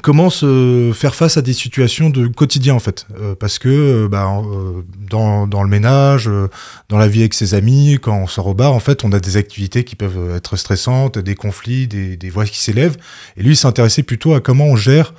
[0.01, 3.05] comment se faire face à des situations de quotidien en fait.
[3.19, 6.47] Euh, parce que euh, bah, euh, dans, dans le ménage euh,
[6.89, 9.19] dans la vie avec ses amis quand on sort au bar en fait on a
[9.19, 12.97] des activités qui peuvent être stressantes des conflits des, des voix qui s'élèvent.
[13.35, 15.13] Et lui s'intéressait plutôt à comment on gère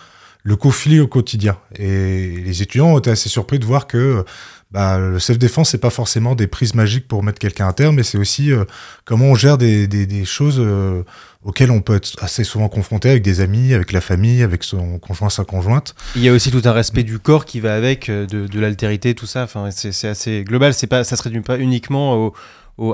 [0.45, 1.57] le conflit au quotidien.
[1.79, 4.25] Et les étudiants ont été assez surpris de voir que
[4.73, 8.03] bah, le self-défense, c'est pas forcément des prises magiques pour mettre quelqu'un à terre, mais
[8.03, 8.65] c'est aussi euh,
[9.05, 11.03] comment on gère des, des, des choses euh,
[11.45, 14.99] auxquelles on peut être assez souvent confronté avec des amis, avec la famille, avec son
[14.99, 15.95] conjoint, sa conjointe.
[16.17, 18.61] Il y a aussi tout un respect du corps qui va avec, euh, de, de
[18.61, 19.43] l'altérité, tout ça.
[19.45, 20.73] Enfin, c'est assez global.
[20.73, 22.35] C'est pas, ça se réduit pas uniquement au-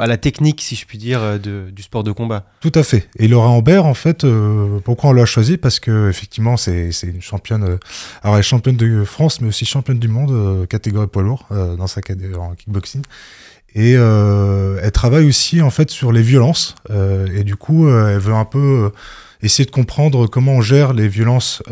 [0.01, 2.45] à la technique, si je puis dire, euh, du sport de combat.
[2.61, 3.09] Tout à fait.
[3.19, 7.23] Et Laura Ambert, en fait, euh, pourquoi on l'a choisie Parce que effectivement, c'est une
[7.23, 7.63] championne.
[7.63, 7.79] euh,
[8.23, 11.87] alors, elle est championne de France, mais aussi championne du monde catégorie poids lourd dans
[11.87, 13.03] sa catégorie en kickboxing.
[13.75, 16.75] Et elle travaille aussi en fait sur les violences.
[16.91, 18.91] et du coup, elle veut un peu
[19.43, 21.63] essayer de comprendre comment on gère les violences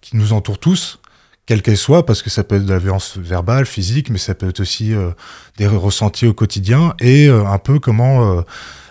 [0.00, 1.00] qui nous entourent tous,
[1.46, 4.34] quelles qu'elles soient, parce que ça peut être de la violence verbale, physique, mais ça
[4.34, 5.10] peut être aussi euh,
[5.56, 8.44] des ressentis au quotidien, et euh, un peu comment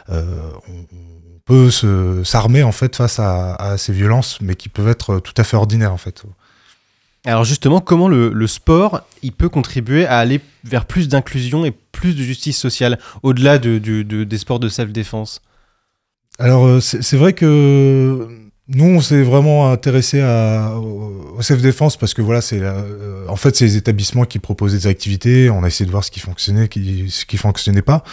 [0.10, 0.32] euh,
[0.70, 0.86] on,
[1.46, 1.70] peut
[2.24, 5.56] s'armer en fait face à, à ces violences, mais qui peuvent être tout à fait
[5.56, 6.24] ordinaires en fait.
[7.24, 11.70] Alors justement, comment le, le sport, il peut contribuer à aller vers plus d'inclusion et
[11.92, 15.44] plus de justice sociale, au-delà de, du- de- des sports de self-défense?
[16.40, 18.28] Alors c'est vrai que
[18.68, 23.56] nous on s'est vraiment intéressé à, au self-défense parce que voilà c'est euh, en fait
[23.56, 26.68] c'est les établissements qui proposent des activités, on a essayé de voir ce qui fonctionnait,
[26.68, 28.04] qui, ce qui fonctionnait pas.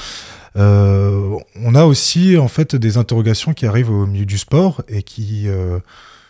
[0.56, 5.02] Euh, on a aussi en fait des interrogations qui arrivent au milieu du sport et
[5.02, 5.78] qui euh,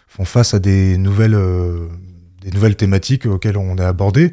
[0.07, 1.89] font face à des nouvelles euh,
[2.43, 4.33] des nouvelles thématiques auxquelles on est abordé.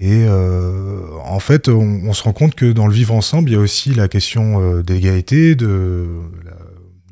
[0.00, 3.60] Et en fait, on, se rend compte que dans le vivre ensemble, il y a
[3.60, 6.06] aussi la question d'égalité, de,
[6.44, 6.52] la-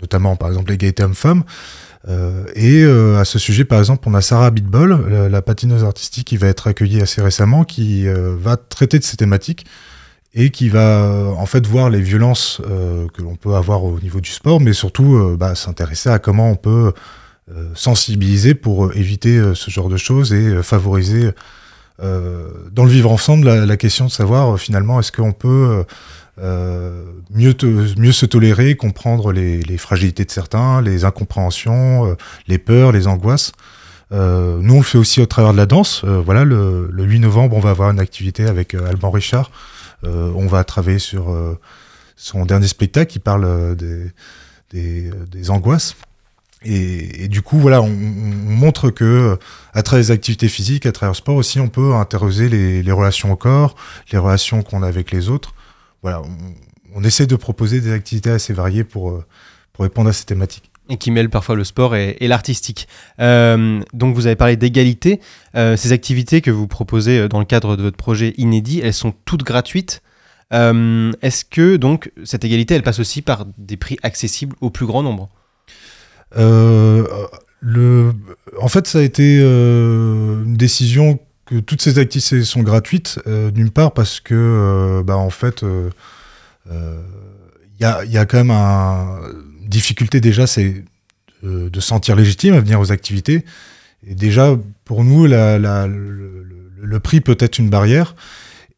[0.00, 1.44] notamment par exemple l'égalité homme-femme.
[1.44, 6.26] Euh, et euh, à ce sujet, par exemple, on a Sarah Bitbol, la, patineuse artistique
[6.26, 9.66] qui va être accueillie assez récemment, qui euh, va traiter de ces thématiques
[10.34, 14.00] et qui va euh, en fait voir les violences euh, que l'on peut avoir au
[14.00, 16.92] niveau du sport, mais surtout euh, bah, s'intéresser à comment on peut
[17.50, 21.32] euh, sensibiliser pour euh, éviter euh, ce genre de choses et euh, favoriser
[22.02, 25.48] euh, dans le vivre ensemble la, la question de savoir euh, finalement est-ce qu'on peut
[25.48, 25.84] euh, euh,
[26.38, 32.14] mieux, te- mieux se tolérer, comprendre les, fragilités de certains, les incompréhensions, euh,
[32.48, 33.52] les peurs, les angoisses.
[34.12, 36.02] Euh, nous, on le fait aussi au travers de la danse.
[36.04, 39.50] Euh, voilà, le, le 8 novembre, on va avoir une activité avec euh, Alban Richard.
[40.04, 41.58] Euh, on va travailler sur euh,
[42.16, 44.10] son dernier spectacle qui parle euh, des,
[44.72, 45.96] des, euh, angoisses.
[46.64, 47.88] Et, du coup, voilà, on, on-
[48.48, 49.36] on montre que euh,
[49.74, 53.32] à travers les activités physiques, à travers le sport aussi, on peut interroger les relations
[53.32, 53.74] au corps,
[54.12, 55.54] les relations qu'on a avec les autres.
[56.02, 59.24] Voilà, on, on essaie de proposer des activités assez variées pour, euh,
[59.72, 60.70] pour répondre à ces thématiques.
[60.90, 62.88] et qui mêle parfois le sport et, et l'artistique.
[63.20, 65.20] Euh, donc vous avez parlé d'égalité.
[65.54, 69.14] Euh, ces activités que vous proposez dans le cadre de votre projet inédit, elles sont
[69.24, 70.02] toutes gratuites.
[70.52, 74.84] Euh, Est-ce que donc cette égalité, elle passe aussi par des prix accessibles au plus
[74.86, 75.30] grand nombre?
[77.64, 78.12] Le,
[78.60, 81.20] en fait, ça a été une décision
[81.60, 85.90] toutes ces activités sont gratuites, euh, d'une part parce que, euh, bah, en fait, euh,
[86.70, 87.00] euh,
[87.78, 89.18] il y, a, il quand même un,
[89.62, 90.84] une difficulté déjà, c'est
[91.42, 93.44] de se sentir légitime à venir aux activités.
[94.06, 95.58] Et déjà, pour nous, le,
[96.80, 98.14] le- prix peut être une barrière,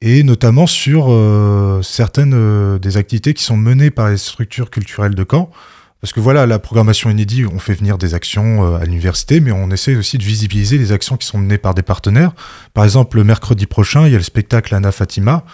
[0.01, 1.11] et notamment sur
[1.83, 5.51] certaines des activités qui sont menées par les structures culturelles de Caen
[6.05, 9.53] parce que voilà, la programmation inédite, on fait venir des actions euh, à l'université, mais
[9.53, 12.33] on essaie aussi de visibiliser les actions qui sont menées par des partenaires.
[12.75, 15.47] Par exemple, le mercredi prochain, il y a le spectacle Anna Fatima,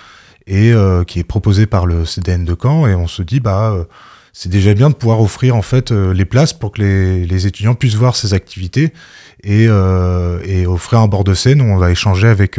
[0.48, 3.70] et euh, qui est proposé par le CDN de Caen, et on se dit, bah,
[3.70, 3.84] euh,
[4.32, 7.46] c'est déjà bien de pouvoir offrir en fait euh, les places pour que les, les
[7.46, 8.92] étudiants puissent voir ces activités
[9.44, 12.58] et, et offrir un bord de scène où on va échanger avec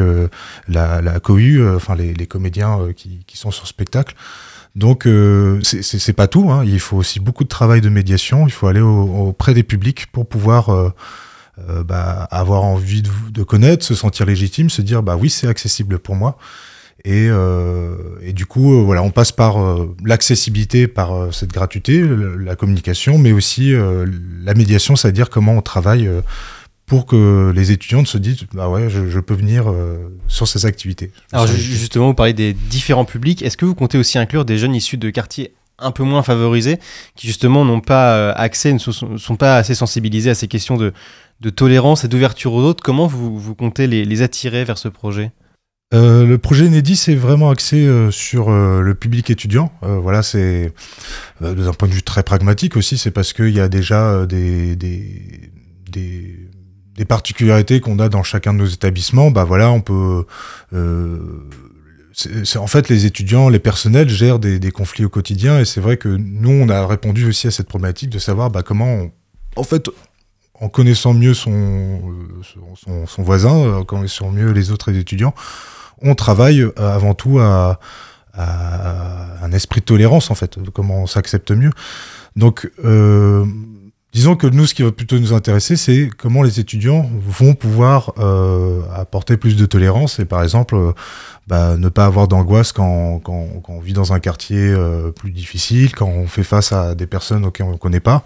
[0.68, 4.16] la, la cohue, enfin les, les comédiens qui, qui sont sur le spectacle.
[4.76, 6.64] Donc euh, c'est- pas tout, hein.
[6.66, 10.06] il faut aussi beaucoup de travail de médiation, il faut aller au- auprès des publics
[10.14, 10.90] pour pouvoir euh,
[11.70, 15.48] euh, bah, avoir envie de, de connaître, se sentir légitime, se dire bah oui c'est
[15.48, 16.38] accessible pour moi.
[17.04, 19.56] Et, euh, et du coup, euh, voilà, on passe par
[20.06, 22.04] l'accessibilité, par cette gratuité,
[22.40, 23.74] la communication, mais aussi
[24.44, 26.08] la médiation, c'est-à-dire comment on travaille
[26.92, 30.66] pour que les étudiants se disent bah ouais, je, je peux venir euh, sur ces
[30.66, 31.10] activités.
[31.32, 33.42] Alors justement, vous parlez des différents publics.
[33.44, 36.80] Est-ce que vous comptez aussi inclure des jeunes issus de quartiers un peu moins favorisés,
[37.16, 40.76] qui justement n'ont pas euh, accès, ne sont, sont pas assez sensibilisés à ces questions
[40.76, 40.92] de,
[41.40, 42.84] de tolérance et d'ouverture aux autres?
[42.84, 45.32] Comment vous, vous comptez les, les attirer vers ce projet?
[45.94, 49.72] Euh, le projet inédit, c'est vraiment axé euh, sur euh, le public étudiant.
[49.82, 50.74] Voilà, c'est
[51.40, 55.52] d'un point de vue très pragmatique aussi, c'est parce qu'il y a déjà des, des,
[55.90, 56.41] des,
[56.96, 59.32] des particularités qu'on a dans chacun de nos établissements.
[59.32, 60.26] Bah voilà, on peut.
[60.74, 61.20] euh,
[62.58, 65.96] en fait, les étudiants, les personnels gèrent des, des conflits au quotidien, et c'est vrai
[65.98, 69.12] que nous, on a répondu aussi à cette problématique de savoir bah, comment, on-
[69.56, 69.90] en fait,
[70.60, 72.02] en connaissant mieux son,
[72.76, 75.34] son, son- voisin, euh, en connaissant mieux les autres étudiants,
[76.02, 77.80] on travaille euh, avant tout à,
[78.34, 81.72] à un esprit de tolérance, en fait, comment on s'accepte mieux.
[82.36, 83.46] Donc, euh,
[84.14, 88.14] disons que nous, ce qui va plutôt nous intéresser, c'est comment les étudiants vont pouvoir
[88.18, 90.92] euh, apporter plus de tolérance et, par exemple, euh,
[91.48, 95.32] bah, ne pas avoir d'angoisse quand, quand, quand on vit dans un quartier euh, plus
[95.32, 98.24] difficile, quand on fait face à des personnes auxquelles on ne connaît pas.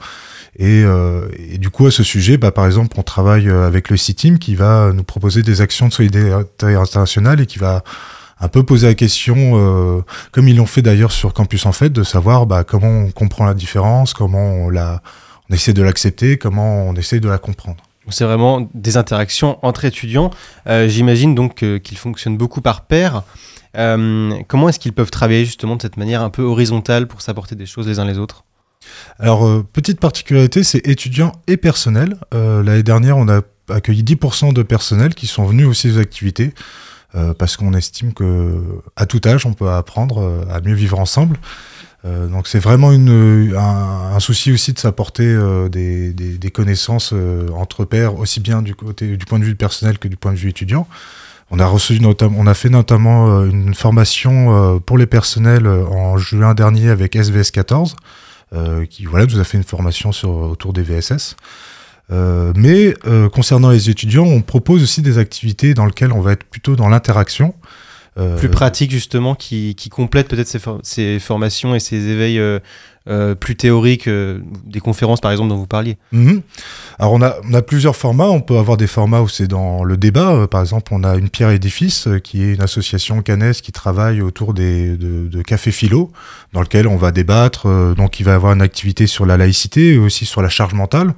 [0.57, 3.89] Et, euh, et du coup, à ce sujet, bah, par exemple, on travaille euh, avec
[3.89, 7.83] le C-Team qui va nous proposer des actions de solidarité internationale et qui va
[8.39, 11.89] un peu poser la question, euh, comme ils l'ont fait d'ailleurs sur Campus en fait,
[11.89, 15.01] de savoir bah, comment on comprend la différence, comment on, la,
[15.49, 17.83] on essaie de l'accepter, comment on essaie de la comprendre.
[18.09, 20.29] C'est vraiment des interactions entre étudiants.
[20.67, 23.23] Euh, J'imagine donc euh, qu'ils fonctionnent beaucoup par pair.
[23.77, 27.55] Euh, comment est-ce qu'ils peuvent travailler justement de cette manière un peu horizontale pour s'apporter
[27.55, 28.45] des choses les uns les autres?
[29.19, 32.17] Alors, euh, petite particularité, c'est étudiants et personnel.
[32.31, 36.53] L'année dernière, on a accueilli 10% de personnel qui sont venus aussi aux activités
[37.39, 38.61] parce qu'on estime que
[38.97, 41.37] à tout âge, on peut apprendre à mieux vivre ensemble.
[42.05, 48.17] Euh, donc c'est vraiment un, souci aussi de s'apporter euh, des, connaissances euh, entre pairs,
[48.19, 50.87] aussi bien du, côté, du point de vue personnel que du point de vue étudiant.
[51.51, 56.89] On a, reçu on a fait notamment une formation pour les personnels en juin dernier
[56.89, 57.95] avec SVS 14,
[58.53, 61.35] euh, qui voilà, nous a fait une formation sur, autour des VSS.
[62.09, 62.95] Mais
[63.31, 66.89] concernant les étudiants, on propose aussi des activités dans lesquelles on va être plutôt dans
[66.89, 67.53] l'interaction.
[68.17, 72.39] Euh, Plus pratique justement, qui, qui complètent peut-être ces, for- ces formations et ces éveils
[72.39, 72.59] euh,
[73.09, 75.97] euh, plus théoriques, euh, des conférences par exemple dont vous parliez.
[76.13, 76.41] Mhm.
[76.97, 78.29] Alors on a, on a plusieurs formats.
[78.29, 80.47] On peut avoir des formats où c'est dans le débat.
[80.47, 84.53] Par exemple, on a une pierre édifice qui est une association cannaise qui travaille autour
[84.53, 86.11] des, de, de café philo,
[86.53, 87.67] dans lequel on va débattre.
[87.95, 90.73] Donc il va y avoir une activité sur la laïcité et aussi sur la charge
[90.73, 91.13] mentale,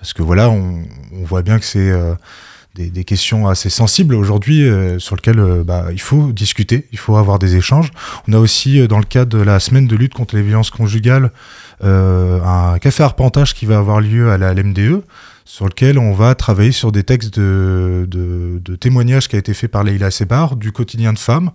[0.00, 0.82] parce que voilà, on,
[1.14, 2.14] on voit bien que c'est euh,
[2.74, 7.16] des, questions assez sensibles aujourd'hui euh, sur lesquelles euh, bah, il faut discuter, il faut
[7.16, 7.90] avoir des échanges.
[8.28, 10.70] On a aussi, euh, dans le cadre de la semaine de lutte contre les violences
[10.70, 11.30] conjugales,
[11.82, 15.02] un café arpentage qui va avoir lieu à la LMDE,
[15.50, 19.82] sur lequel on va travailler sur des textes de, témoignages qui a été fait par
[19.82, 21.50] Leïla Sebar du quotidien de femmes.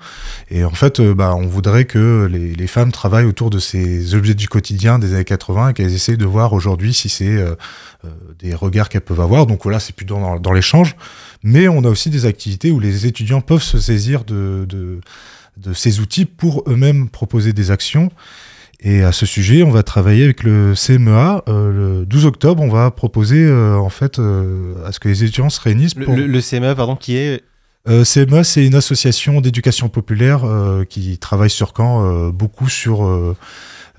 [0.51, 4.33] Et en fait, euh, bah, on voudrait que les, femmes travaillent autour de ces objets
[4.33, 7.55] du quotidien des années 80 et qu'elles essayent de voir aujourd'hui si c'est euh,
[8.03, 9.45] euh, des regards qu'elles peuvent avoir.
[9.45, 10.97] Donc voilà, c'est dans, dans l'échange.
[11.41, 14.99] Mais on a aussi des activités où les étudiants peuvent se saisir de, de,
[15.55, 18.11] de ces outils pour eux-mêmes proposer des actions.
[18.85, 21.43] Et à ce sujet, on va travailler avec le CMEA.
[21.49, 25.23] Euh, le 12 octobre, on va proposer euh, en fait euh, à ce que les
[25.23, 25.95] étudiants se réunissent.
[25.95, 26.15] Le, pour...
[26.15, 27.43] le- le CMA, pardon, qui est
[27.87, 30.43] CMEA, c'est une association d'éducation populaire
[30.89, 33.03] qui travaille sur Caen beaucoup sur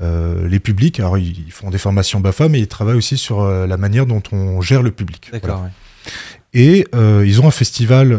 [0.03, 1.01] euh, les publics.
[1.01, 4.22] Alors, ils, font des formations BAFA, mais ils travaillent aussi sur euh, la manière dont
[4.32, 5.28] on gère le public.
[5.32, 5.70] D'accord, Voilà.
[6.53, 8.18] Et euh, ils ont un festival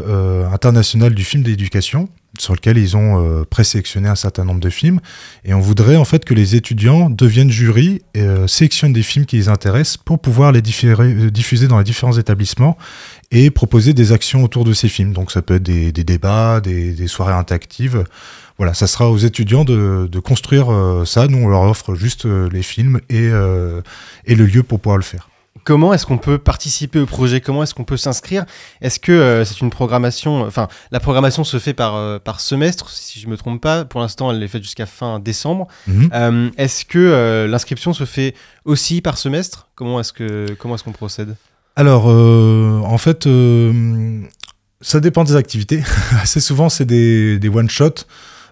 [0.52, 2.10] international du film d'éducation.
[2.42, 5.00] Sur lequel ils ont euh, présélectionné un certain nombre de films.
[5.46, 9.26] Et on voudrait en fait que les étudiants deviennent jury et euh, sélectionnent des films
[9.26, 12.78] qui les intéressent pour pouvoir les euh, diffuser dans les différents établissements
[13.32, 15.14] et proposer des actions autour de ces films.
[15.14, 18.06] Donc ça peut être des, débats, des, soirées interactives.
[18.58, 20.68] Voilà, ça sera aux étudiants de, construire
[21.06, 21.28] ça.
[21.28, 23.30] Nous, on leur offre juste les films et,
[24.26, 25.30] et le lieu pour pouvoir le faire.
[25.64, 27.42] Comment est-ce qu'on peut participer au projet?
[27.42, 28.46] Comment est-ce qu'on peut s'inscrire?
[28.82, 32.90] Est-ce que euh, c'est une programmation Enfin, la programmation se fait par, euh, par semestre,
[32.90, 33.86] si je me trompe pas.
[33.86, 35.68] Pour l'instant, elle est faite jusqu'à fin décembre.
[35.88, 36.10] Mhm.
[36.14, 38.34] Euh, est-ce que l'inscription se fait
[38.66, 39.68] aussi par semestre?
[39.76, 41.36] Comment est-ce que comment est-ce qu'on procède?
[41.76, 43.28] Alors, en fait,
[44.82, 45.84] ça dépend des activités.
[46.22, 48.06] Assez souvent, c'est des, des one-shots.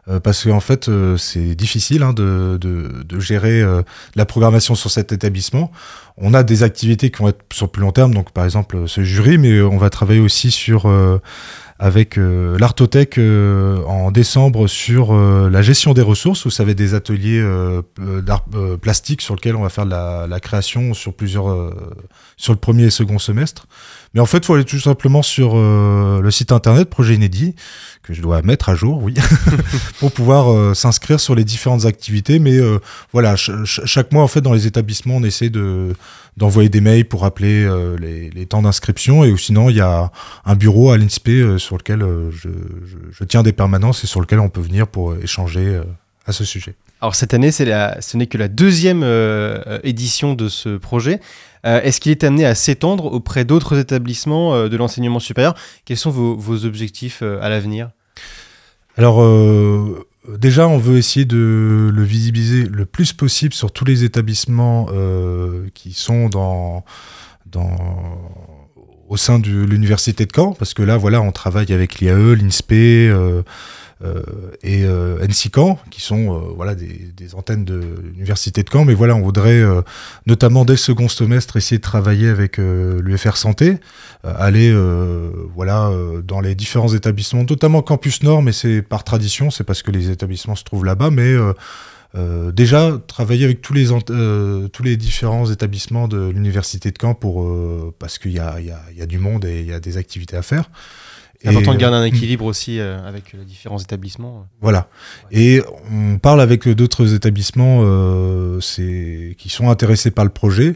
[0.07, 3.81] Euh, parce qu'en fait, euh, c'est difficile hein, de, de, de gérer euh,
[4.15, 5.71] la programmation sur cet établissement.
[6.17, 9.03] On a des activités qui vont être sur plus long terme, donc par exemple ce
[9.03, 10.87] jury, mais on va travailler aussi sur
[11.77, 16.45] avec euh, l'Artothèque euh, en décembre sur euh, la gestion des ressources.
[16.45, 17.43] Vous savez, des ateliers
[18.23, 18.45] d'art
[18.81, 21.73] plastique sur lesquels on va faire de la, la création sur plusieurs,
[22.37, 23.67] sur le premier et second semestre.
[24.15, 27.53] Mais en fait, il faut aller tout simplement sur euh, le site internet Projet Inédit,
[28.01, 29.13] que je dois mettre à jour, oui,
[29.99, 32.39] pour pouvoir euh, s'inscrire sur les différentes activités.
[32.39, 32.79] Mais euh,
[33.13, 35.93] voilà, ch- ch- chaque mois, en fait, dans les établissements, on essaie de
[36.37, 39.23] d'envoyer des mails pour rappeler euh, les, les temps d'inscription.
[39.23, 40.11] Et ou sinon, il y a
[40.45, 42.01] un bureau à l'INSPE euh, sur lequel
[42.31, 45.79] je, je- je tiens des permanences et sur lequel on peut venir pour échanger
[46.25, 46.75] à ce sujet.
[47.01, 51.19] Alors cette année, la, ce n'est que la deuxième euh, euh, édition de ce projet.
[51.65, 55.55] Euh, Est-ce qu'il est amené à s'étendre auprès d'autres établissements euh, de l'enseignement supérieur?
[55.85, 57.89] Quels sont vos, vos objectifs à l'avenir?
[58.97, 59.21] Alors,
[60.39, 64.87] déjà, on veut essayer de le visibiliser le plus possible sur tous les établissements
[65.73, 66.85] qui sont dans,
[67.45, 67.75] dans,
[69.09, 73.11] au sein de l'université de Caen, parce que là, voilà, on travaille avec l'IAE, l'INSPE
[74.63, 78.85] et euh, NC Caen, qui sont euh, voilà, des, antennes de l'université de Caen.
[78.85, 79.81] Mais voilà, on voudrait, euh,
[80.25, 83.77] notamment dès le second semestre, essayer de travailler avec euh, l'UFR Santé,
[84.25, 89.03] euh, aller euh, voilà, euh, dans les différents établissements, notamment Campus Nord, mais c'est par
[89.03, 91.53] tradition, c'est parce que les établissements se trouvent là-bas, mais euh,
[92.15, 97.13] euh, déjà travailler avec tous les, euh, tous les différents établissements de l'université de Caen
[97.13, 99.97] pour, euh, parce qu'il y y, y a du monde et il y a des
[99.97, 100.69] activités à faire.
[101.41, 104.47] C'est important de garder un euh, équilibre aussi euh, avec les différents établissements.
[104.61, 104.87] voilà.
[105.31, 105.61] Et
[105.91, 110.75] on parle avec d'autres établissements euh, c'est- qui sont intéressés par le projet.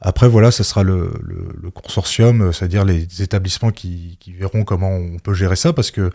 [0.00, 4.64] Après, voilà, ça sera le, le- le consortium, euh, c'est-à-dire les établissements qui, qui verront
[4.64, 6.10] comment on peut gérer ça, parce que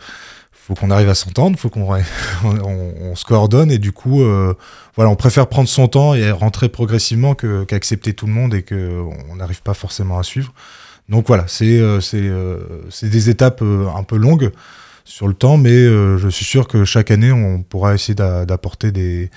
[0.52, 1.88] faut qu'on arrive à s'entendre, faut qu'on
[2.44, 4.52] on, on se coordonne, et du coup, euh,
[4.96, 8.62] voilà, on préfère prendre son temps et rentrer progressivement que- qu'accepter tout le monde et
[8.62, 10.52] qu'on n'arrive pas forcément à suivre.
[11.08, 12.58] Donc voilà, c'est euh, euh,
[13.02, 14.50] des étapes euh, un peu longues
[15.04, 18.92] sur le temps, mais je suis sûr que chaque année, on pourra essayer d'a- d'apporter
[18.92, 19.30] des,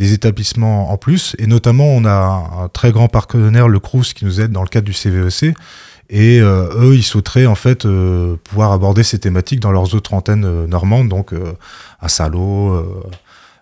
[0.00, 1.36] établissements en plus.
[1.38, 4.68] Et notamment, on a un, très grand partenaire, le Crous, qui nous aide dans le
[4.68, 5.54] cadre du CVEC.
[6.10, 7.86] Et euh, eux, ils souhaiteraient en fait
[8.42, 11.32] pouvoir aborder ces thématiques dans leurs autres antennes normandes, donc
[12.00, 12.84] à Saint-Lô,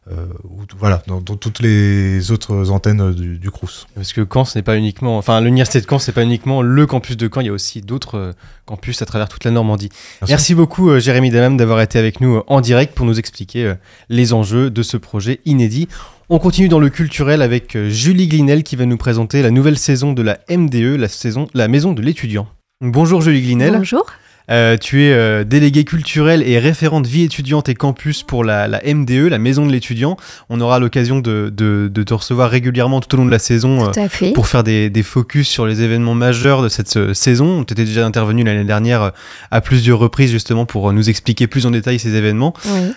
[0.09, 3.87] ou- voilà, dans, dans toutes les autres antennes du, du Crous.
[3.95, 6.87] Parce que Caen, ce n'est pas uniquement, enfin l'université de Caen, c'est pas uniquement le
[6.87, 7.41] campus de Caen.
[7.43, 8.33] Il y a aussi d'autres euh,
[8.67, 9.91] campus à travers toute la Normandie.
[10.29, 13.67] Merci beaucoup, euh, Jérémy Damam, d'avoir été avec nous euh, en direct pour nous expliquer
[13.67, 13.75] euh,
[14.09, 15.87] les enjeux de ce projet inédit.
[16.29, 19.77] On continue dans le culturel avec euh, Julie Glinel qui va nous présenter la nouvelle
[19.79, 22.49] saison de la MDE, la saison, la maison de l'étudiant.
[22.81, 23.75] Bonjour Julie Glinel.
[23.77, 24.07] Bonjour.
[24.51, 28.81] Euh, tu es euh, déléguée culturelle et référente vie étudiante et campus pour la, la
[28.83, 30.17] MDE, la maison de l'étudiant.
[30.49, 33.89] On aura l'occasion de, de- de te recevoir régulièrement tout au long de la saison
[33.89, 33.93] euh,
[34.33, 37.65] pour faire des, des focus sur les événements majeurs de cette saison.
[37.65, 39.13] Tu étais déjà intervenu l'année dernière
[39.51, 42.55] à plusieurs reprises justement pour nous expliquer plus en détail ces événements.
[42.67, 42.93] Oui.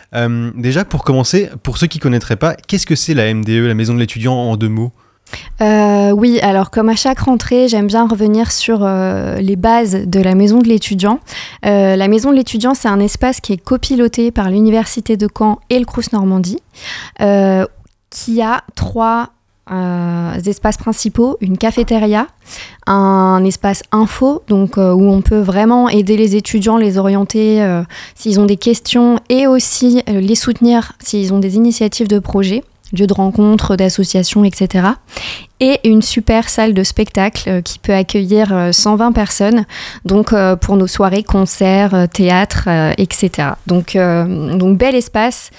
[0.56, 3.94] Déjà, pour commencer, pour ceux qui connaîtraient pas, qu'est-ce que c'est la MDE, la maison
[3.94, 4.92] de l'étudiant en deux mots?
[5.62, 10.20] Euh, oui, alors comme à chaque rentrée, j'aime bien revenir sur euh, les bases de
[10.20, 11.20] la maison de l'étudiant.
[11.66, 15.60] Euh, la maison de l'étudiant, c'est un espace qui est copiloté par l'Université de Caen
[15.70, 16.60] et le Crous Normandie,
[18.10, 19.30] qui a trois
[20.46, 22.28] espaces principaux, une cafétéria,
[22.86, 27.66] un espace info, donc où on peut vraiment aider les étudiants, les orienter
[28.14, 33.08] s'ils ont des questions et aussi les soutenir s'ils ont des initiatives de projet lieux
[33.08, 34.88] de rencontres, d'associations, etc.
[35.60, 39.66] Et une super salle de spectacle euh, qui peut accueillir euh, 120 personnes,
[40.06, 43.50] donc euh, pour nos soirées, concerts, euh, théâtre, euh, etc.
[43.68, 45.52] Donc, euh, donc bel espace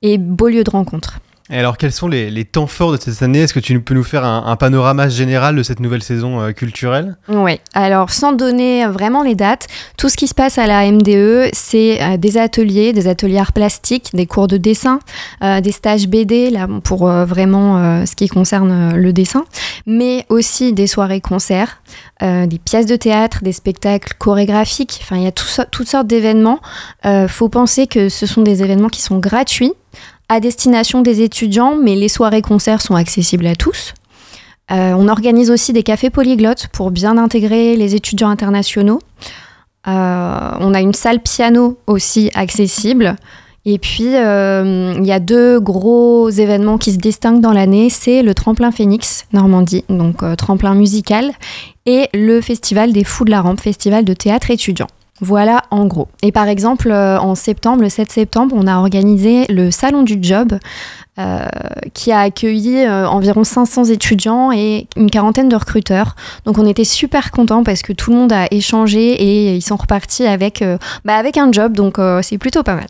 [0.00, 1.18] et beau lieu de rencontre.
[1.52, 3.40] Et alors, quels sont les, temps forts de cette année?
[3.40, 7.18] Est-ce que tu peux nous faire un, panorama général de cette nouvelle saison euh, culturelle?
[7.28, 9.66] Oui, alors sans donner vraiment les dates,
[9.98, 13.52] tout ce qui se passe à la MDE, c'est euh, des ateliers, des ateliers arts
[13.52, 14.98] plastiques, des cours de dessin,
[15.44, 19.44] euh, des stages BD, là, pour vraiment ce qui concerne le dessin,
[19.86, 21.82] mais aussi des soirées-concerts,
[22.20, 26.60] des pièces de théâtre, des spectacles chorégraphiques, enfin il y a toutes sortes d'événements.
[27.04, 29.72] Il faut penser que ce sont des événements qui sont gratuits
[30.32, 33.92] à destination des étudiants, mais les soirées-concerts sont accessibles à tous.
[34.70, 39.00] Euh, on organise aussi des cafés polyglottes pour bien intégrer les étudiants internationaux.
[39.86, 43.16] Euh, on a une salle piano aussi accessible.
[43.66, 47.90] Et puis, euh, il y a deux gros événements qui se distinguent dans l'année.
[47.90, 51.32] C'est le Tremplin Phoenix Normandie, donc tremplin musical,
[51.84, 54.88] et le Festival des Fous de la Rampe, festival de théâtre étudiant.
[55.24, 56.08] Voilà en gros.
[56.22, 60.18] Et par exemple, euh, en septembre, le 7 septembre, on a organisé le Salon du
[60.20, 60.58] Job
[61.20, 61.46] euh,
[61.94, 66.16] qui a accueilli euh, environ 500 étudiants et une quarantaine de recruteurs.
[66.44, 69.76] Donc on était super contents parce que tout le monde a échangé et ils sont
[69.76, 70.64] repartis avec,
[71.04, 72.88] bah, avec un job, donc c'est plutôt pas mal.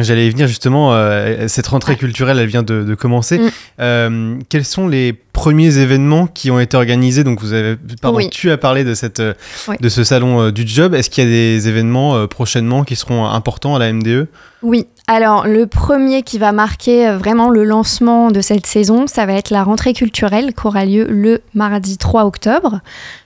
[0.00, 3.38] J'allais y venir justement, euh, cette rentrée culturelle, elle vient de, de commencer.
[3.38, 3.50] Mm.
[3.80, 7.24] Euh, quels sont les premiers événements qui ont été organisés?
[7.24, 8.30] Donc vous avez, pardon, Oui.
[8.30, 9.34] tu as parlé de, cette, euh,
[9.68, 9.76] Oui.
[9.80, 10.94] de ce salon euh, du job.
[10.94, 14.28] Est-ce qu'il y a des événements euh, prochainement qui seront importants à la MDE
[14.62, 19.26] Oui, alors le premier qui va marquer euh, vraiment le lancement de cette saison, ça
[19.26, 22.80] va être la rentrée culturelle qui aura lieu le mardi 3 octobre.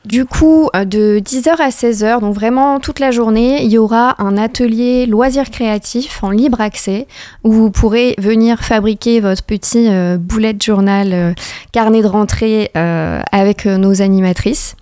[0.07, 4.15] Du coup, euh, de 10h à 16h, donc vraiment toute la journée, il y aura
[4.23, 7.09] un atelier loisirs créatifs en libre accès
[7.43, 11.33] où vous pourrez venir fabriquer votre petit euh, bullet journal euh,
[11.73, 14.77] carnet de rentrée avec nos animatrices.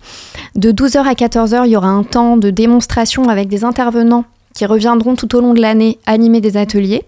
[0.55, 4.25] De 12h à 14h, il y aura un temps de démonstration avec des intervenants
[4.55, 7.03] qui reviendront tout au long de l'année animer des ateliers.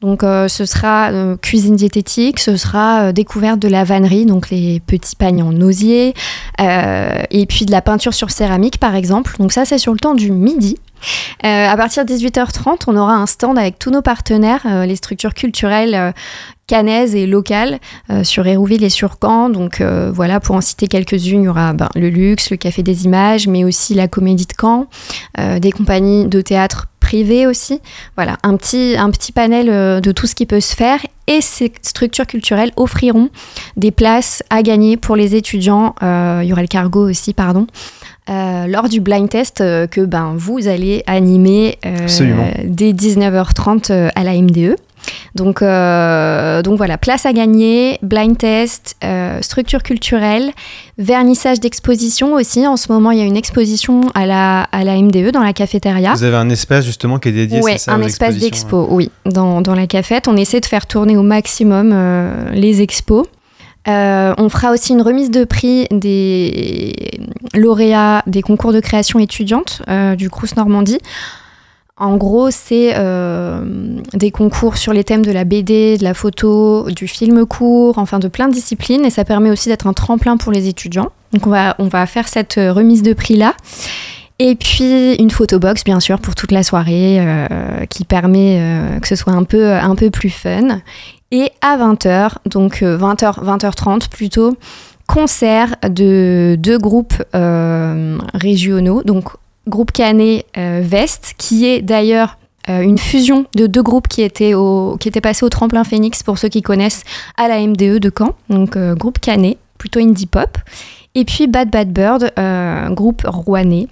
[0.00, 4.50] Donc euh, ce sera euh, cuisine diététique, ce sera euh, découverte de la vannerie, donc
[4.50, 6.14] les petits pagnes en osier,
[6.58, 9.36] et puis de la peinture sur céramique par exemple.
[9.38, 10.76] Donc ça c'est sur le temps du midi.
[11.44, 14.96] Euh, à partir de 18h30, on aura un stand avec tous nos partenaires, euh, les
[14.96, 16.12] structures culturelles euh,
[16.66, 17.78] cannaises et locales
[18.10, 19.50] euh, sur Hérouville et sur Caen.
[19.50, 23.04] Donc voilà, pour en citer quelques-unes, il y aura ben, le Luxe, le Café des
[23.04, 24.86] Images, mais aussi la Comédie de Caen,
[25.60, 27.80] des compagnies de théâtre privées aussi.
[28.16, 31.00] Voilà, un petit, un petit panel de tout ce qui peut se faire.
[31.26, 33.28] Et ces structures culturelles offriront
[33.76, 35.94] des places à gagner pour les étudiants.
[36.00, 37.66] Il y aura le cargo aussi, pardon.
[38.30, 42.06] Euh, lors du blind test euh, que ben, vous allez animer euh,
[42.64, 44.76] dès 19h30 euh, à la MDE.
[45.34, 48.96] Donc, donc voilà, place à gagner, blind test,
[49.40, 50.52] structure culturelle,
[50.96, 52.64] vernissage d'exposition aussi.
[52.68, 55.52] En ce moment, il y a une exposition à la, à la MDE dans la
[55.52, 56.12] cafétéria.
[56.14, 59.10] Vous avez un espace justement qui est dédié Ouais, ça, un aux espace d'expo, oui,
[59.26, 60.28] dans, dans la cafette.
[60.28, 61.92] On essaie de faire tourner au maximum
[62.52, 63.26] les expos.
[63.88, 66.94] Euh, on fera aussi une remise de prix des
[67.54, 70.98] lauréats des concours de création étudiante euh, du Crous Normandie.
[71.96, 73.62] En gros, c'est euh,
[74.14, 78.18] des concours sur les thèmes de la BD, de la photo, du film court, enfin
[78.18, 79.04] de plein de disciplines.
[79.04, 81.10] Et ça permet aussi d'être un tremplin pour les étudiants.
[81.32, 83.54] Donc on va, faire cette remise de prix-là.
[84.38, 87.20] Et puis une photobox, bien sûr, pour toute la soirée,
[87.88, 88.60] qui permet
[89.00, 90.80] que ce soit un peu plus fun.
[91.32, 94.54] Et à 20h, donc euh, 20h, 20h30 plutôt,
[95.08, 99.02] concert de deux groupes euh, régionaux.
[99.02, 99.30] Donc
[99.66, 102.36] groupe Canet euh, Vest, qui est d'ailleurs
[102.68, 106.22] euh, une fusion de deux groupes qui étaient, au, qui étaient passés au tremplin Phoenix,
[106.22, 107.02] pour ceux qui connaissent,
[107.36, 108.34] à la MDE de Caen.
[108.50, 110.58] Donc euh, groupe Canet, plutôt indie pop.
[111.14, 113.88] Et puis Bad Bad Bird, euh, groupe rouennais.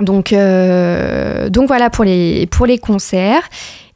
[0.00, 3.42] Donc, euh, donc voilà pour les, pour les concerts.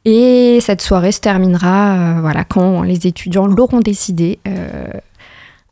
[0.05, 4.39] Et cette soirée se terminera euh, voilà, quand les étudiants l'auront décidé.
[4.47, 4.87] Euh,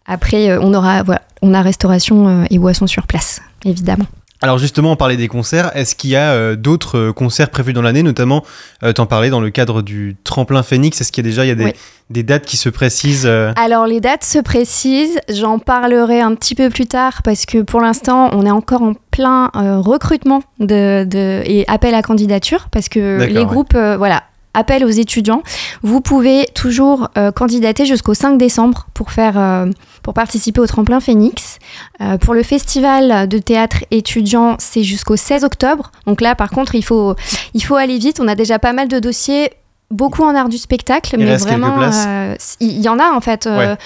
[0.06, 4.06] après, euh, on, aura, voilà, on a restauration et boissons sur place, évidemment.
[4.44, 5.72] Alors justement, on parlait des concerts.
[5.76, 8.44] Est-ce qu'il y a euh, d'autres euh, concerts prévus dans l'année, notamment,
[8.84, 11.00] euh, t'en parlais dans le cadre du tremplin Phoenix.
[11.00, 11.74] Est-ce qu'il y a déjà il y a des, Oui.
[12.10, 16.56] des dates qui se précisent euh, Alors les dates se précisent, j'en parlerai un petit
[16.56, 21.44] peu plus tard parce que pour l'instant on est encore en plein recrutement de, de-
[21.46, 24.24] et appel à candidature parce que les groupes, voilà,
[24.54, 25.44] appel aux étudiants.
[25.82, 29.68] Vous pouvez toujours euh, candidater jusqu'au 5 décembre pour faire, euh,
[30.04, 31.60] pour participer au tremplin Phoenix.
[32.02, 35.92] Euh, pour le festival de théâtre étudiant, c'est jusqu'au 16 octobre.
[36.06, 37.16] Donc là, par contre, il faut,
[37.54, 38.20] il faut aller vite.
[38.20, 39.52] On a déjà pas mal de dossiers,
[39.90, 43.48] beaucoup en art du spectacle, Il mais vraiment, euh, il y en a en fait.
[43.48, 43.78] euh, Ouais.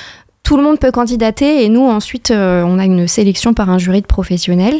[0.45, 3.79] Tout le monde peut candidater et nous ensuite euh, on a une sélection par un
[3.79, 4.79] jury de professionnels.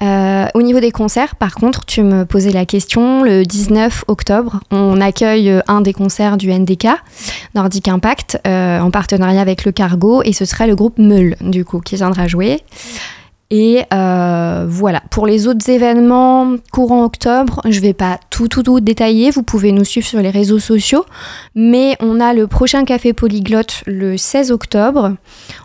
[0.00, 4.60] Euh, au niveau des concerts, par contre, tu me posais la question, le 19 octobre,
[4.70, 6.86] on accueille euh, un des concerts du NDK,
[7.54, 11.80] Nordic Impact, en partenariat avec le Cargo, et ce serait le groupe Meul, du coup,
[11.80, 12.62] qui viendra jouer.
[13.50, 18.80] Et euh, voilà, pour les autres événements courant octobre, je vais pas tout tout tout
[18.80, 21.04] détailler, vous pouvez nous suivre sur les réseaux sociaux,
[21.54, 25.14] mais on a le prochain café polyglotte le 16 octobre.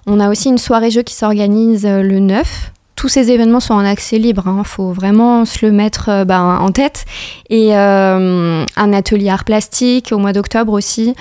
[0.06, 2.72] On a aussi une soirée jeu qui s'organise euh, le 9.
[2.96, 6.60] Tous ces événements sont en accès libre, il faut vraiment se le mettre euh, ben,
[6.62, 7.06] en tête.
[7.50, 11.16] Et un atelier art plastique au mois d'octobre aussi.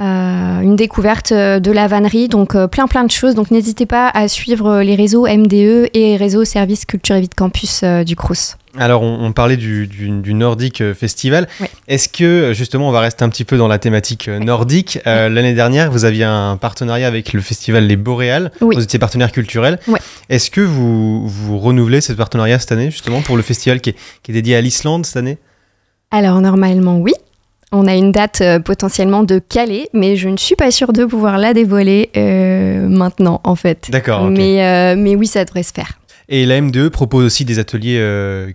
[0.00, 3.36] Euh, une découverte euh, de la vannerie, donc euh, plein plein de choses.
[3.36, 7.34] Donc n'hésitez pas à suivre les réseaux MDE et réseau Service Culture et Vie de
[7.34, 8.56] Campus euh, du Crous.
[8.76, 11.46] Alors, on, on parlait du, du, du Nordic Festival.
[11.86, 15.92] Est-ce que, justement, on va rester un petit peu dans la thématique nordique L'année dernière,
[15.92, 18.50] vous aviez un partenariat avec le festival Les Boréales.
[18.60, 18.74] Oui.
[18.74, 19.78] Vous étiez partenaire culturel.
[19.86, 20.00] Ouais.
[20.28, 23.96] Est-ce que vous, vous renouvelez ce partenariat cette année, justement, pour le festival qui est,
[24.24, 25.38] qui est dédié à l'Islande cette année?
[26.10, 27.12] Alors normalement oui.
[27.76, 31.04] On a une date euh, potentiellement de Calais, mais je ne suis pas sûre de
[31.04, 33.88] pouvoir la dévoiler euh, maintenant en fait.
[33.90, 34.30] D'accord.
[34.30, 35.98] Mais, euh, mais oui, ça devrait se faire.
[36.28, 38.00] Et la MDE propose aussi des ateliers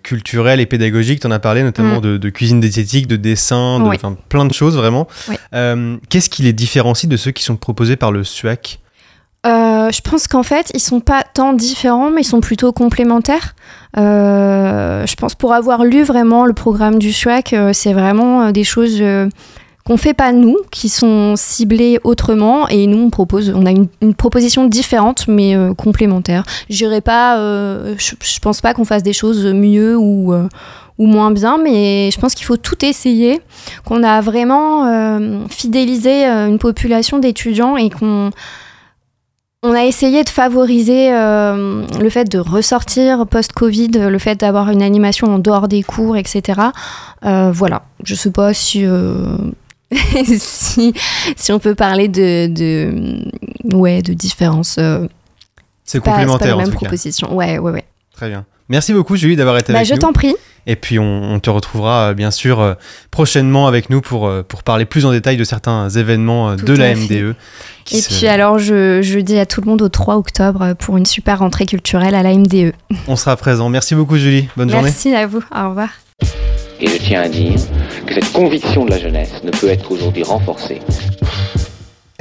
[0.01, 1.20] culturels et pédagogiques.
[1.20, 2.01] Tu en as parlé notamment Mm.
[2.01, 3.97] de, de cuisine diététique, de dessin, de, Oui.
[4.28, 5.07] plein de choses vraiment.
[5.28, 5.36] Oui.
[6.09, 8.80] Qu'est-ce qui les différencie de ceux qui sont proposés par le SUAC
[9.45, 13.55] Euh, je pense qu'en fait, ils sont pas tant différents, mais ils sont plutôt complémentaires.
[13.97, 18.65] Euh, je pense pour avoir lu vraiment le programme du SHUAC, euh, c'est vraiment des
[18.65, 19.01] choses
[19.85, 24.13] qu'on fait pas nous, qui sont ciblées autrement, et nous on propose, on a une,
[24.13, 26.43] proposition différente mais complémentaire.
[26.69, 30.33] J'irai pas, je, je pense pas qu'on fasse des choses mieux ou
[30.97, 33.41] ou moins bien, mais je pense qu'il faut tout essayer,
[33.85, 35.17] qu'on a vraiment
[35.49, 38.31] fidélisé une population d'étudiants et qu'on
[39.62, 44.82] on a essayé de favoriser euh, le fait de ressortir post-Covid, le fait d'avoir une
[44.82, 46.62] animation en dehors des cours, etc.
[47.26, 49.38] Euh, voilà, je sais pas si, euh,
[49.91, 50.93] si,
[51.36, 54.80] si on peut parler de, de, ouais, de différence.
[55.84, 56.86] C'est complémentaire, pas en la même tout cas.
[56.86, 57.36] proposition.
[57.36, 57.86] Ouais, ouais, ouais.
[58.16, 58.45] Très bien.
[58.70, 59.99] Merci beaucoup Julie d'avoir été Bah, avec je nous.
[59.99, 60.36] t'en prie.
[60.67, 62.74] Et puis on, on te retrouvera euh, bien sûr euh,
[63.11, 66.74] prochainement avec nous pour, euh, pour parler plus en détail de certains événements Tout de
[66.76, 66.93] la.
[66.93, 67.34] MDE.
[67.86, 70.74] qui Et se- puis alors, je, je dis à tout le monde au 3 octobre
[70.78, 72.74] pour une super rentrée culturelle à la MDE.
[73.07, 73.70] On sera présent.
[73.70, 74.47] Merci beaucoup Julie.
[74.57, 74.84] Bonne journée.
[74.89, 75.41] Merci à vous.
[75.55, 75.89] Au revoir.
[76.82, 77.55] Et je tiens à dire
[78.05, 80.80] que cette conviction de la jeunesse ne peut être aujourd'hui renforcée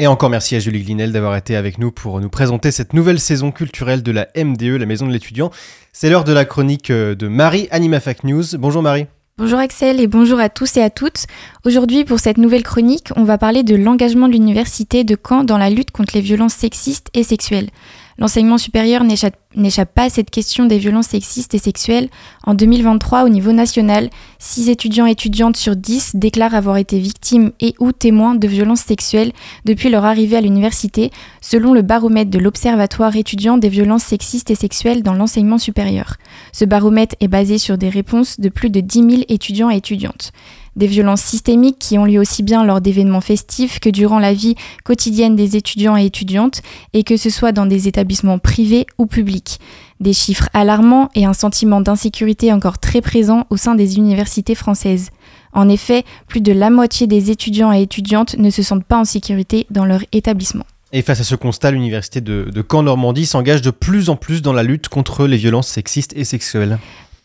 [0.01, 3.19] Et encore merci à Julie Glinel d'avoir été avec nous pour nous présenter cette nouvelle
[3.19, 5.51] saison culturelle de la MDE, la Maison de l'étudiant.
[5.93, 8.45] C'est l'heure de la chronique euh, de Marie, AnimaFac News.
[8.59, 9.07] Bonjour Marie.
[9.39, 11.27] Bonjour Axel et bonjour à tous et à toutes.
[11.65, 15.59] Aujourd'hui, pour cette nouvelle chronique, on va parler de l'engagement de l'Université de Caen dans
[15.59, 17.71] la lutte contre les violences sexistes et sexuelles.
[18.19, 22.09] L'enseignement supérieur n'échappe pas à cette question des violences sexistes et sexuelles.
[22.45, 24.11] En 2023, au niveau national,
[24.41, 28.81] 6 étudiants et étudiantes sur 10 déclarent avoir été victimes et ou témoins de violences
[28.81, 29.31] sexuelles
[29.65, 34.57] depuis leur arrivée à l'université, selon le baromètre de l'Observatoire étudiant des violences sexistes et
[34.57, 36.17] sexuelles dans l'enseignement supérieur.
[36.53, 40.33] Ce baromètre est basé sur des réponses de plus de 10 000 étudiants et étudiantes.
[40.79, 44.55] Des violences systémiques qui ont lieu aussi bien lors d'événements festifs que durant la vie
[44.85, 46.63] quotidienne des étudiants et étudiantes,
[46.93, 49.59] et que ce soit dans des établissements privés ou publics.
[49.99, 55.11] Des chiffres alarmants et un sentiment d'insécurité encore très présent au sein des universités françaises.
[55.53, 59.05] En effet, plus de la moitié des étudiants et étudiantes ne se sentent pas en
[59.05, 60.65] sécurité dans leur établissement.
[60.93, 64.63] Et face à ce constat, l'université de, Caen-Normandie s'engage de plus en plus dans la
[64.63, 66.79] lutte contre les violences sexistes et sexuelles.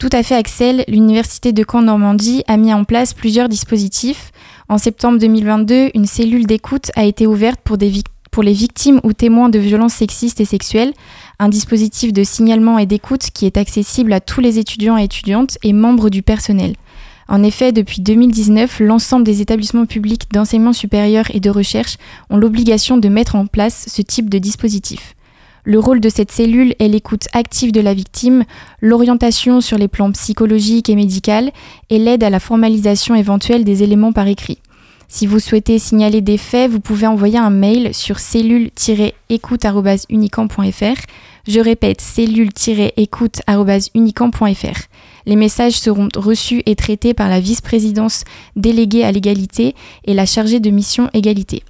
[0.03, 0.83] Tout à fait, Axel.
[0.89, 4.33] L'Université de Caen-Normandie a mis en place plusieurs dispositifs.
[4.67, 7.77] En septembre 2022, une cellule d'écoute a été ouverte pour,
[8.29, 10.91] pour les victimes ou témoins de violences sexistes et sexuelles.
[11.39, 15.57] Un dispositif de signalement et d'écoute qui est accessible à tous les étudiants et étudiantes
[15.63, 16.75] et membres du personnel.
[17.29, 21.95] En effet, depuis 2019, l'ensemble des établissements publics d'enseignement supérieur et de recherche
[22.29, 25.15] ont l'obligation de mettre en place ce type de dispositif.
[25.65, 28.43] Le rôle de cette cellule est l'écoute active de la victime,
[28.81, 31.13] l'orientation sur les plans psychologiques et médicaux
[31.89, 34.57] et l'aide à la formalisation éventuelle des éléments par écrit.
[35.07, 41.01] Si vous souhaitez signaler des faits, vous pouvez envoyer un mail sur cellule-écoute.unicamp.fr.
[41.47, 44.79] Je répète, cellule-écoute.unicamp.fr.
[45.25, 48.23] Les messages seront reçus et traités par la vice-présidence
[48.55, 51.63] déléguée à l'égalité et la chargée de mission égalité.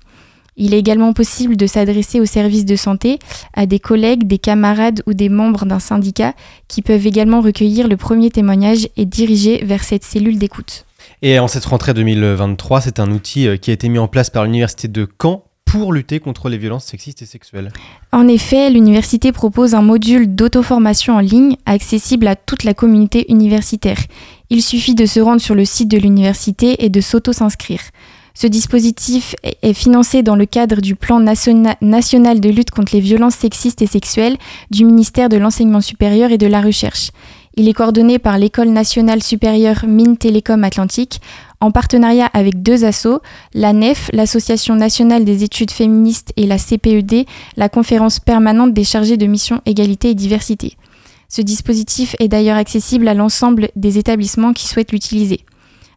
[0.58, 3.20] Il est également possible de s'adresser aux services de santé,
[3.54, 6.34] à des collègues, des camarades ou des membres d'un syndicat
[6.68, 10.86] qui peuvent également recueillir le premier témoignage et diriger vers cette cellule d'écoute.
[11.22, 14.30] Et en cette rentrée 2023, c'est un outil euh, qui a été mis en place
[14.30, 17.72] par l'université de Caen pour lutter contre les violences sexistes et sexuelles
[18.12, 23.97] En effet, l'université propose un module d'auto-formation en ligne accessible à toute la communauté universitaire.
[24.51, 27.82] Il suffit de se rendre sur le site de l'université et de s'auto-s'inscrire.
[28.36, 33.36] Ce dispositif est financé dans le cadre du plan national de lutte contre les violences
[33.36, 34.38] sexistes et sexuelles
[34.71, 37.11] du ministère de l'Enseignement supérieur et de la Recherche.
[37.55, 41.21] Il est coordonné par l'École nationale supérieure Mines Télécom Atlantique
[41.61, 43.21] en partenariat avec deux assos,
[43.53, 47.25] la NEF, l'Association nationale des études féministes et la CPED,
[47.55, 50.75] la conférence permanente des chargés de mission égalité et diversité.
[51.29, 55.45] Ce dispositif est d'ailleurs accessible à l'ensemble des établissements qui souhaitent l'utiliser.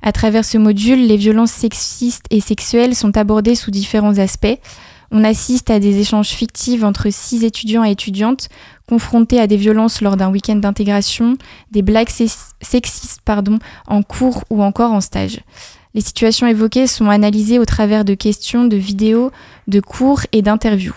[0.02, 4.58] À travers ce module, les violences sexistes et sexuelles sont abordées sous différents aspects.
[5.10, 8.48] On assiste à des échanges fictifs entre six étudiants et étudiantes
[8.88, 11.36] confrontés à des violences lors d'un week-end d'intégration,
[11.70, 15.40] des blagues sexistes pardon, en cours ou encore en stage.
[15.94, 19.32] Les situations évoquées sont analysées au travers de questions, de vidéos,
[19.66, 20.94] de cours et d'interviews.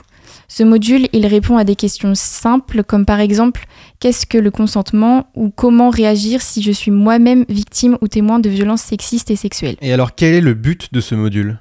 [0.47, 3.65] Ce module, il répond à des questions simples comme par exemple
[3.99, 8.49] qu'est-ce que le consentement ou comment réagir si je suis moi-même victime ou témoin de
[8.49, 9.75] violences sexistes et sexuelles.
[9.81, 11.59] Et alors quel est le but de ce module?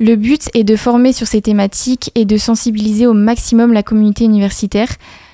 [0.00, 4.24] Le but est de former sur ces thématiques et de sensibiliser au maximum la communauté
[4.24, 4.88] universitaire.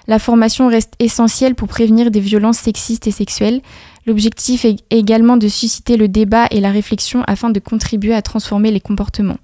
[0.09, 3.61] La formation reste essentielle pour prévenir des violences sexistes et sexuelles.
[4.07, 8.73] L'objectif est également de susciter le débat et la réflexion afin de contribuer à transformer
[8.73, 9.39] les comportements.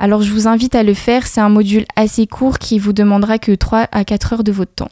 [0.00, 3.38] Alors je vous invite à le faire, c'est un module assez court qui vous demandera
[3.38, 4.90] que 3 à 4 heures de votre temps.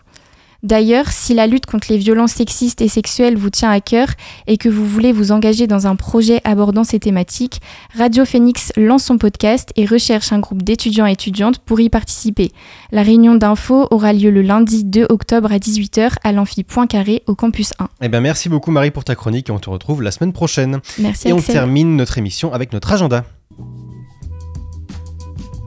[0.64, 4.08] D'ailleurs, si la lutte contre les violences sexistes et sexuelles vous tient à cœur
[4.48, 7.60] et que vous voulez vous engager dans un projet abordant ces thématiques,
[7.96, 12.50] Radio Phoenix lance son podcast et recherche un groupe d'étudiants et étudiantes pour y participer.
[12.90, 17.36] La réunion d'info aura lieu le lundi 2 octobre à 18h à l'amphi Poincaré au
[17.36, 17.88] campus 1.
[18.02, 20.80] Eh ben merci beaucoup Marie pour ta chronique et on te retrouve la semaine prochaine.
[20.98, 23.24] Merci Et on termine notre émission avec notre agenda.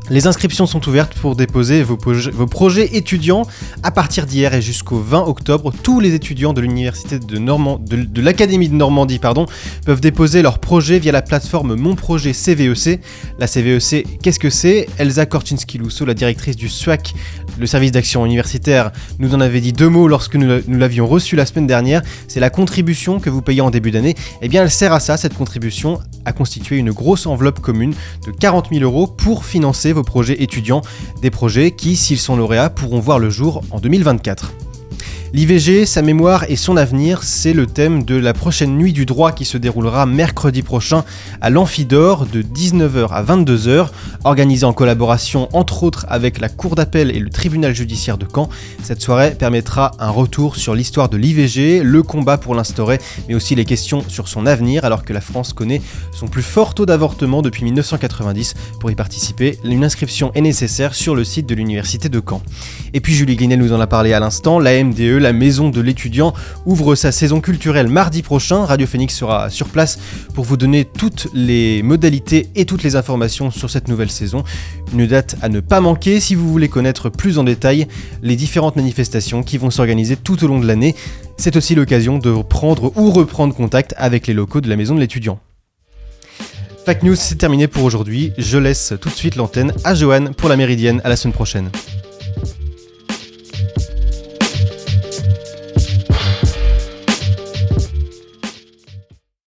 [0.09, 3.43] Les inscriptions sont ouvertes pour déposer vos, projets étudiants
[3.83, 5.71] à partir d'hier et jusqu'au 20 octobre.
[5.83, 9.45] Tous les étudiants de l'université de, de, l'Académie de Normandie pardon,
[9.85, 12.99] peuvent déposer leurs projets via la plateforme Mon Projet CVEC.
[13.39, 14.87] La CVEC, qu'est-ce que c'est?
[14.97, 17.13] Elsa Korczynski-Lousseau, la directrice du SWAC,
[17.59, 21.35] le service d'action universitaire, nous en avait dit deux mots lorsque nous nous l'avions reçu
[21.35, 22.01] la semaine dernière.
[22.27, 24.15] C'est la contribution que vous payez en début d'année.
[24.41, 27.93] Eh bien, elle sert à ça, cette contribution, à constituer une grosse enveloppe commune
[28.25, 30.81] de 40 000 euros pour financer vos projets étudiants.
[31.21, 34.53] Des projets qui, s'ils sont lauréats, pourront voir le jour en 2024.
[35.33, 39.31] L'IVG, sa mémoire et son avenir, c'est le thème de la prochaine nuit du droit
[39.31, 41.05] qui se déroulera mercredi prochain
[41.39, 43.87] à l'Amphidore de 19h à 22h,
[44.25, 48.49] organisée en collaboration entre autres avec la Cour d'appel et le tribunal judiciaire de Caen.
[48.83, 53.55] Cette soirée permettra un retour sur l'histoire de l'IVG, le combat pour l'instaurer, mais aussi
[53.55, 57.41] les questions sur son avenir alors que la France connaît son plus fort taux d'avortement
[57.41, 58.53] depuis 1990.
[58.81, 62.41] Pour y participer, une inscription est nécessaire sur le site de l'université de Caen.
[62.93, 65.79] Et puis Julie Glinel nous en a parlé à l'instant, la MDE, la maison de
[65.79, 66.33] l'étudiant,
[66.65, 68.65] ouvre sa saison culturelle mardi prochain.
[68.65, 69.99] Radio Phoenix sera sur place
[70.33, 74.43] pour vous donner toutes les modalités et toutes les informations sur cette nouvelle saison.
[74.93, 77.87] Une date à ne pas manquer si vous voulez connaître plus en détail
[78.21, 80.95] les différentes manifestations qui vont s'organiser tout au long de l'année.
[81.37, 84.99] C'est aussi l'occasion de prendre ou reprendre contact avec les locaux de la maison de
[84.99, 85.39] l'étudiant.
[86.85, 88.33] Fact News, c'est terminé pour aujourd'hui.
[88.37, 90.99] Je laisse tout de suite l'antenne à Johan pour la Méridienne.
[91.03, 91.69] À la semaine prochaine.